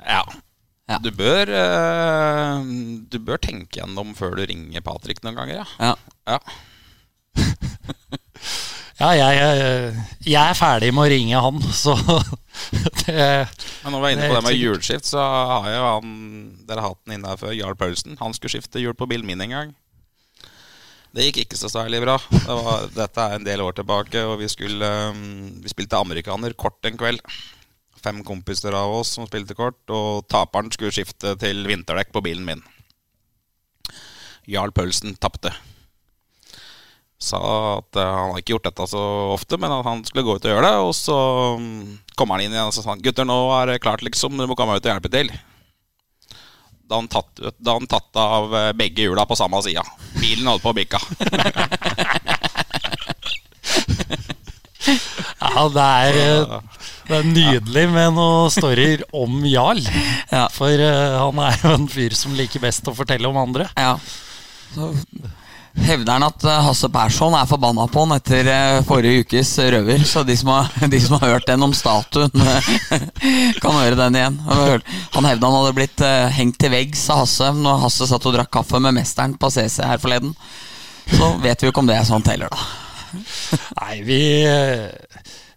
[0.08, 0.24] Ja.
[0.88, 1.02] Ja.
[1.04, 2.62] Du bør eh,
[3.12, 5.68] Du bør tenke gjennom før du ringer Patrick noen ganger, ja.
[5.84, 5.96] Ja.
[6.32, 7.44] ja.
[8.98, 11.94] Ja, jeg, eh, jeg er ferdig med å ringe han, så
[13.04, 13.46] det
[13.84, 16.16] Men når vi er inne på det med hjulskift, så har jo han
[16.66, 18.18] Dere har hatt den inne her før, Jarl Paulsen.
[18.24, 19.76] Han skulle skifte hjul på bilen min en gang.
[21.16, 22.18] Det gikk ikke så særlig bra.
[22.32, 25.22] Det var, dette er en del år tilbake, og vi skulle um,
[25.64, 27.22] Vi spilte amerikaner kort en kveld.
[28.04, 32.46] Fem kompiser av oss som spilte kort, og taperen skulle skifte til vinterdekk på bilen
[32.48, 32.62] min.
[34.48, 35.52] Jarl Pølsen tapte.
[37.18, 37.40] Sa
[37.80, 39.04] at eh, han hadde ikke gjort dette så
[39.34, 40.76] ofte, men at han skulle gå ut og gjøre det.
[40.86, 41.18] Og så
[41.58, 44.38] mm, kom han inn igjen og sa gutter, nå er det klart, liksom.
[44.38, 45.34] Du må komme ut og hjelpe til.
[46.88, 49.84] Da han tatt, da han tatt av eh, begge hjula på samme sida.
[50.22, 51.02] Bilen holdt på å bikke.
[55.38, 59.82] Ja, det er, eh, det er nydelig med noen storyer om Jarl.
[60.56, 63.68] For eh, han er jo en fyr som liker best å fortelle om andre.
[63.76, 63.98] Ja.
[64.74, 64.92] Så
[65.86, 70.04] hevder han at eh, Hasse Persson er forbanna på han etter eh, forrige ukes røver.
[70.08, 72.70] Så de som har, de som har hørt den om statuen, eh,
[73.64, 74.40] kan høre den igjen.
[74.48, 76.04] Han hevda han hadde blitt
[76.38, 79.82] hengt til veggs av Hasse når Hasse satt og drakk kaffe med mesteren på CC
[79.86, 80.34] her forleden.
[81.08, 82.64] Så vet vi jo ikke om det er sånn teller, da.
[83.82, 84.22] Nei, vi,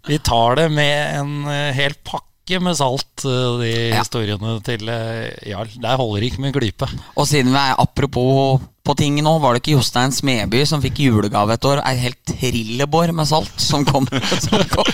[0.07, 1.33] vi tar det med en
[1.75, 4.01] hel pakke med salt, de Ja.
[4.01, 5.71] historiene til Jarl.
[5.83, 6.89] Der holder ikke med klype.
[7.19, 10.99] Og siden vi er apropos på ting nå, var det ikke Jostein Smeby som fikk
[11.05, 11.83] julegave et år?
[11.87, 14.09] Ei helt trillebår med salt som kom,
[14.47, 14.89] som kom,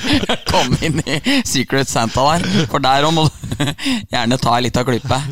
[0.51, 2.45] kom inn i Secret Santa der.
[2.69, 3.65] For der òg må du
[4.13, 5.23] gjerne ta ei lita klype.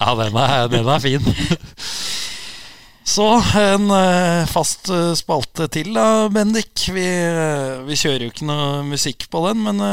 [0.00, 1.26] Ja, den er, den er fin.
[3.06, 3.26] Så
[3.60, 6.86] en eh, fast eh, spalte til da, Bendik.
[6.90, 9.84] Vi, eh, vi kjører jo ikke noe musikk på den, men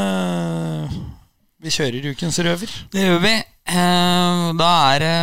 [1.62, 2.74] vi kjører Ukens røver.
[2.90, 3.36] Det gjør vi.
[3.68, 5.14] Da er det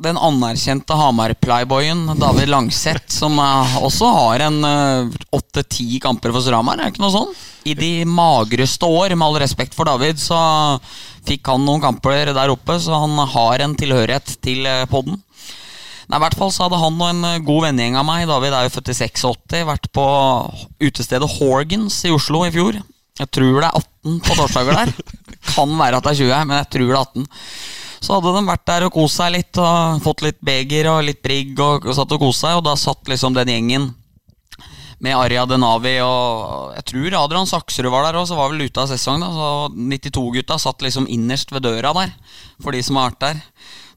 [0.00, 4.58] den anerkjente Hamar-playboyen David Langseth, som eh, også har en
[5.30, 7.32] åtte-ti kamper for Storhamar, er det ikke noe sånn?
[7.68, 10.38] I de magreste år, med all respekt for David, så
[11.28, 15.20] fikk han noen kamper der oppe, så han har en tilhørighet til eh, podden.
[16.10, 18.56] Nei, i hvert fall så hadde han og en eh, god vennegjeng av meg, David
[18.56, 20.06] er jo født i 86, vært på
[20.82, 22.80] utestedet Horgans i Oslo i fjor.
[23.20, 24.94] Jeg tror det er 18 på torsdager der.
[25.52, 27.28] Kan være at det er 20, men jeg tror det er 18.
[28.00, 31.20] Så hadde de vært der og kost seg litt og fått litt beger og litt
[31.24, 33.90] brigg og, og satt og kost seg, og da satt liksom den gjengen
[35.00, 38.82] med Arja Denavi og jeg tror Adrian Saksrud var der òg, så var vel ute
[38.82, 39.22] av sesong.
[39.22, 42.12] da Så 92-gutta satt liksom innerst ved døra der,
[42.60, 43.40] for de som har vært der.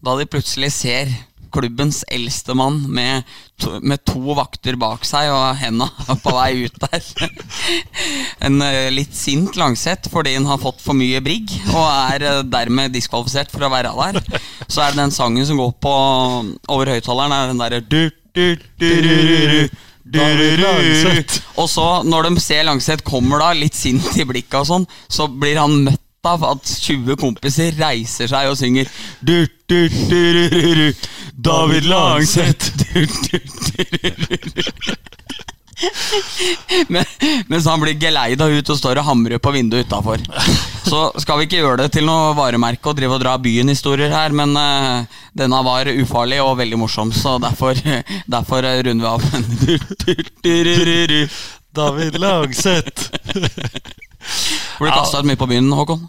[0.04, 1.12] Da de plutselig ser
[1.54, 3.28] klubbens eldste mann med
[3.62, 5.88] to, med to vakter bak seg og henda
[6.24, 7.38] på vei ut der.
[8.44, 12.42] En eh, litt sint Langseth fordi han har fått for mye brigg og er eh,
[12.50, 14.42] dermed diskvalifisert for å være der.
[14.68, 15.96] Så er det den sangen som går på
[16.74, 18.46] over høyttaleren, er den derre du, du,
[18.82, 19.16] du, du,
[19.54, 21.40] du, David Langseth.
[21.56, 25.30] og så, når de ser Langseth kommer da, litt sint i blikket og sånn, så
[25.32, 28.88] blir han møtt av at 20 kompiser reiser seg og synger
[29.20, 30.94] du, du, du, du, du, du,
[31.36, 32.72] David Langseth.
[36.88, 37.04] Men,
[37.48, 40.22] Mens han blir geleida ut og står og hamrer på vinduet utafor.
[40.86, 44.36] Så skal vi ikke gjøre det til noe varemerke og drive og dra byen-historier her,
[44.36, 45.04] men uh,
[45.36, 47.74] denne var ufarlig og veldig morsom, så derfor,
[48.38, 49.22] derfor eh, runder vi av.
[51.74, 53.10] David Langseth.
[54.80, 56.06] Blir du kasta ut mye på byen, Håkon?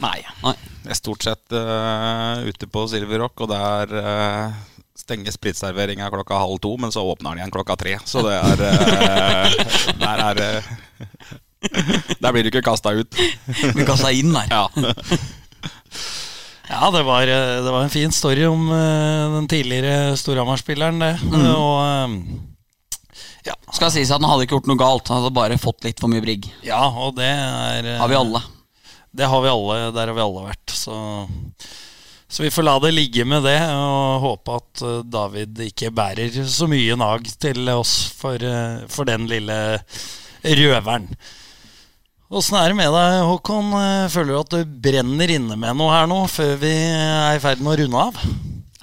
[0.00, 0.18] Nei.
[0.44, 0.56] Nei.
[0.86, 4.54] Jeg er stort sett uh, ute på Silver Rock, og der uh,
[4.98, 7.98] stenger spritserveringa klokka halv to, men så åpner den igjen klokka tre.
[8.08, 9.58] Så det er uh,
[10.04, 10.40] Der er
[11.60, 13.20] Der blir du ikke kasta ut.
[13.74, 14.48] Blir kasta inn der.
[14.50, 14.66] Ja.
[16.70, 21.16] Ja, det var, det var en fin story om den tidligere Storhamar-spilleren, det.
[21.50, 22.12] Og eh,
[23.50, 26.00] ja, Skal sies at han hadde ikke gjort noe galt, han hadde bare fått litt
[26.02, 26.48] for mye brigg.
[26.66, 28.42] ja, og det er Har vi alle.
[29.10, 30.70] Det har vi alle, der har vi alle vært.
[30.70, 30.94] Så,
[32.30, 36.30] Så vi får la det ligge med det, og håpe at eh, David ikke bærer
[36.46, 39.56] så mye nag til oss for, eh, for den lille
[40.46, 41.08] røveren.
[42.30, 43.72] Åssen er det med deg, Håkon?
[43.74, 47.42] Eh, Føler du at du brenner inne med noe her nå, før vi er i
[47.42, 48.22] ferd med å runde av?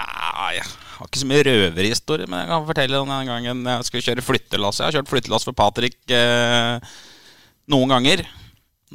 [0.04, 0.58] Nei,
[0.98, 4.26] har ikke så mye røverhistorie, men jeg kan fortelle om den gangen jeg skulle kjøre
[4.26, 4.82] flyttelass.
[4.82, 6.98] Jeg har kjørt flyttelass for Patrick eh,
[7.72, 8.24] noen ganger.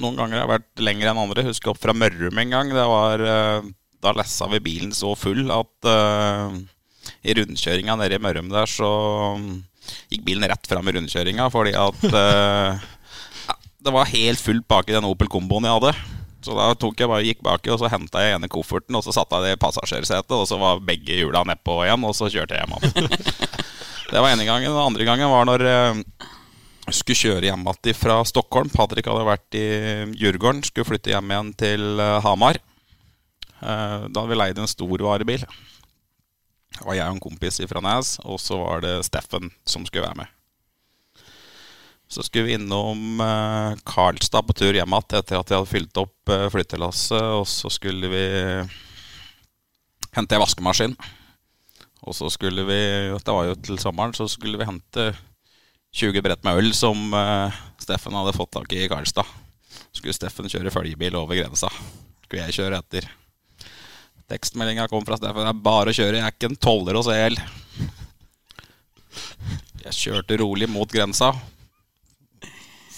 [0.03, 1.45] Noen ganger har jeg vært lenger enn andre.
[1.45, 2.73] Jeg husker opp fra Mørrum en gang.
[2.75, 3.69] Var, eh,
[4.03, 6.57] da lessa vi bilen så full at eh,
[7.23, 8.89] i rundkjøringa nede i Mørrum der så
[9.39, 9.61] mm,
[10.11, 12.83] gikk bilen rett fram i rundkjøringa fordi at eh,
[13.85, 15.95] det var helt fullt bak i den Opel Comboen jeg hadde.
[16.43, 19.15] Så da tok jeg bare, gikk baki og så henta jeg ene kofferten og så
[19.15, 20.35] satte jeg det i passasjersetet.
[20.35, 23.13] Og så var begge hjula nedpå igjen, og så kjørte jeg hjem igjen.
[24.13, 24.69] Det var ene gangen.
[24.69, 26.01] Den andre gangen var når eh,
[26.91, 28.69] jeg skulle kjøre hjem igjen fra Stockholm.
[28.75, 29.63] Patrick hadde vært i
[30.21, 32.59] Djurgården, skulle flytte hjem igjen til eh, Hamar.
[33.63, 35.47] Eh, Da hadde vi leid en stor varebil.
[36.77, 40.05] Det var jeg og en kompis fra Nes, og så var det Steffen som skulle
[40.11, 40.42] være med.
[42.13, 45.97] Så skulle vi innom eh, Karlstad på tur hjem igjen etter at vi hadde fylt
[45.97, 47.23] opp eh, flyttelasset.
[47.39, 48.25] Og så skulle vi
[50.13, 50.93] hente ei vaskemaskin.
[52.05, 52.81] Og så skulle vi,
[53.17, 55.07] det var jo til sommeren, så skulle vi hente
[55.97, 59.33] 20 brett med øl som eh, Steffen hadde fått tak i i Karlstad.
[59.97, 61.73] Skulle Steffen kjøre følgebil over grensa.
[62.27, 63.09] Skulle jeg kjøre etter.
[64.29, 65.49] Tekstmeldinga kom fra Steffen.
[65.49, 67.41] Det er bare å kjøre, jeg er ikke en toller hos EL.
[69.87, 71.33] Jeg kjørte rolig mot grensa.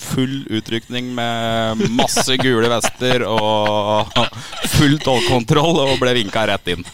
[0.05, 4.13] Full utrykning med masse gule vester og
[4.77, 6.87] full tollkontroll og ble vinka rett inn.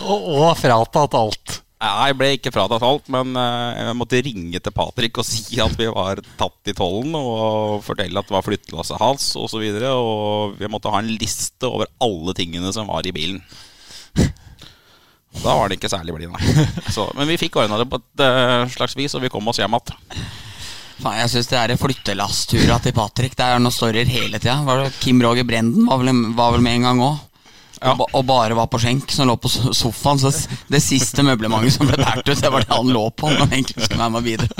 [0.00, 1.60] Og, og fratatt alt.
[1.80, 5.72] Jeg ble ikke fratatt alt, men eh, jeg måtte ringe til Patrick og si at
[5.80, 9.46] vi var tatt i tollen, og fortelle at det var flyttelasset hans osv.
[9.46, 13.14] Og, så videre, og vi måtte ha en liste over alle tingene som var i
[13.16, 13.40] bilen.
[15.40, 16.66] Da var det ikke særlig blid, nei.
[16.92, 19.62] Så, men vi fikk ordna det på et eh, slags vis, og vi kom oss
[19.62, 20.20] hjem igjen.
[21.00, 23.32] Faen, jeg syns det er flyttelasttura til Patrick.
[23.38, 24.90] Det er noen storyer hele tida.
[25.00, 27.16] Kim Roger Brenden var vel, var vel med en gang òg.
[27.80, 27.94] Ja.
[27.94, 30.20] Og, og bare var på skjenk, som lå på sofaen.
[30.20, 30.28] Så
[30.68, 33.30] det siste møblementet som ble båret ut, det var det han lå på.
[33.32, 34.50] Når han egentlig skulle være med videre.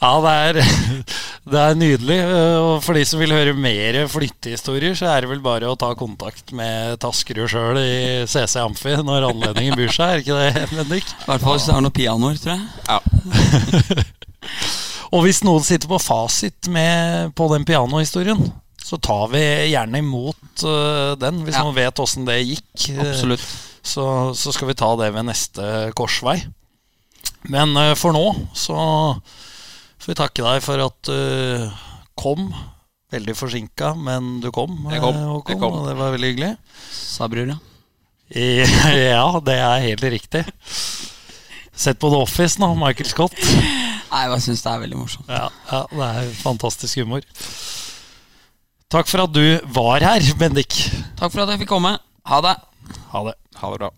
[0.00, 0.58] Ja, det er,
[1.52, 2.18] det er nydelig.
[2.22, 5.76] eh, Og for de som vil høre mer flyttehistorier, så er det vel bare å
[5.78, 7.94] ta kontakt med Taskerud sjøl i
[8.30, 10.08] CC Amfi når anledningen byr seg.
[10.16, 11.06] Er ikke det, Bendik?
[11.10, 12.64] I hvert fall hvis det er noen pianoer, tror jeg.
[12.88, 13.00] Ja.
[15.14, 18.40] Og hvis noen sitter på fasit med, på den pianohistorien,
[18.86, 19.40] så tar vi
[19.72, 21.62] gjerne imot uh, den, hvis Ja.
[21.66, 22.88] noen vet åssen det gikk.
[22.92, 23.46] eh, Absolutt.
[23.86, 24.04] Så,
[24.34, 25.62] så skal vi ta det ved neste
[25.98, 26.36] korsvei.
[27.50, 28.24] Men uh, for nå
[28.58, 28.76] så
[30.06, 31.70] får vi takke deg for at du
[32.14, 32.46] kom.
[33.10, 34.76] Veldig forsinka, men du kom.
[34.90, 35.16] Jeg kom.
[35.32, 35.74] Og, kom, Jeg kom.
[35.80, 36.52] Og det var veldig hyggelig.
[36.94, 37.58] Sa brura.
[38.36, 40.42] Ja, det er helt riktig.
[41.76, 43.34] Sett på The Office nå, Michael Scott.
[43.36, 45.28] Nei, jeg syns det er veldig morsomt.
[45.30, 47.26] Ja, ja, det er fantastisk humor.
[48.90, 49.44] Takk for at du
[49.74, 50.74] var her, Bendik.
[51.18, 51.96] Takk for at jeg fikk komme.
[52.30, 52.56] Ha det.
[53.12, 53.38] Ha det.
[53.60, 53.90] Ha det bra.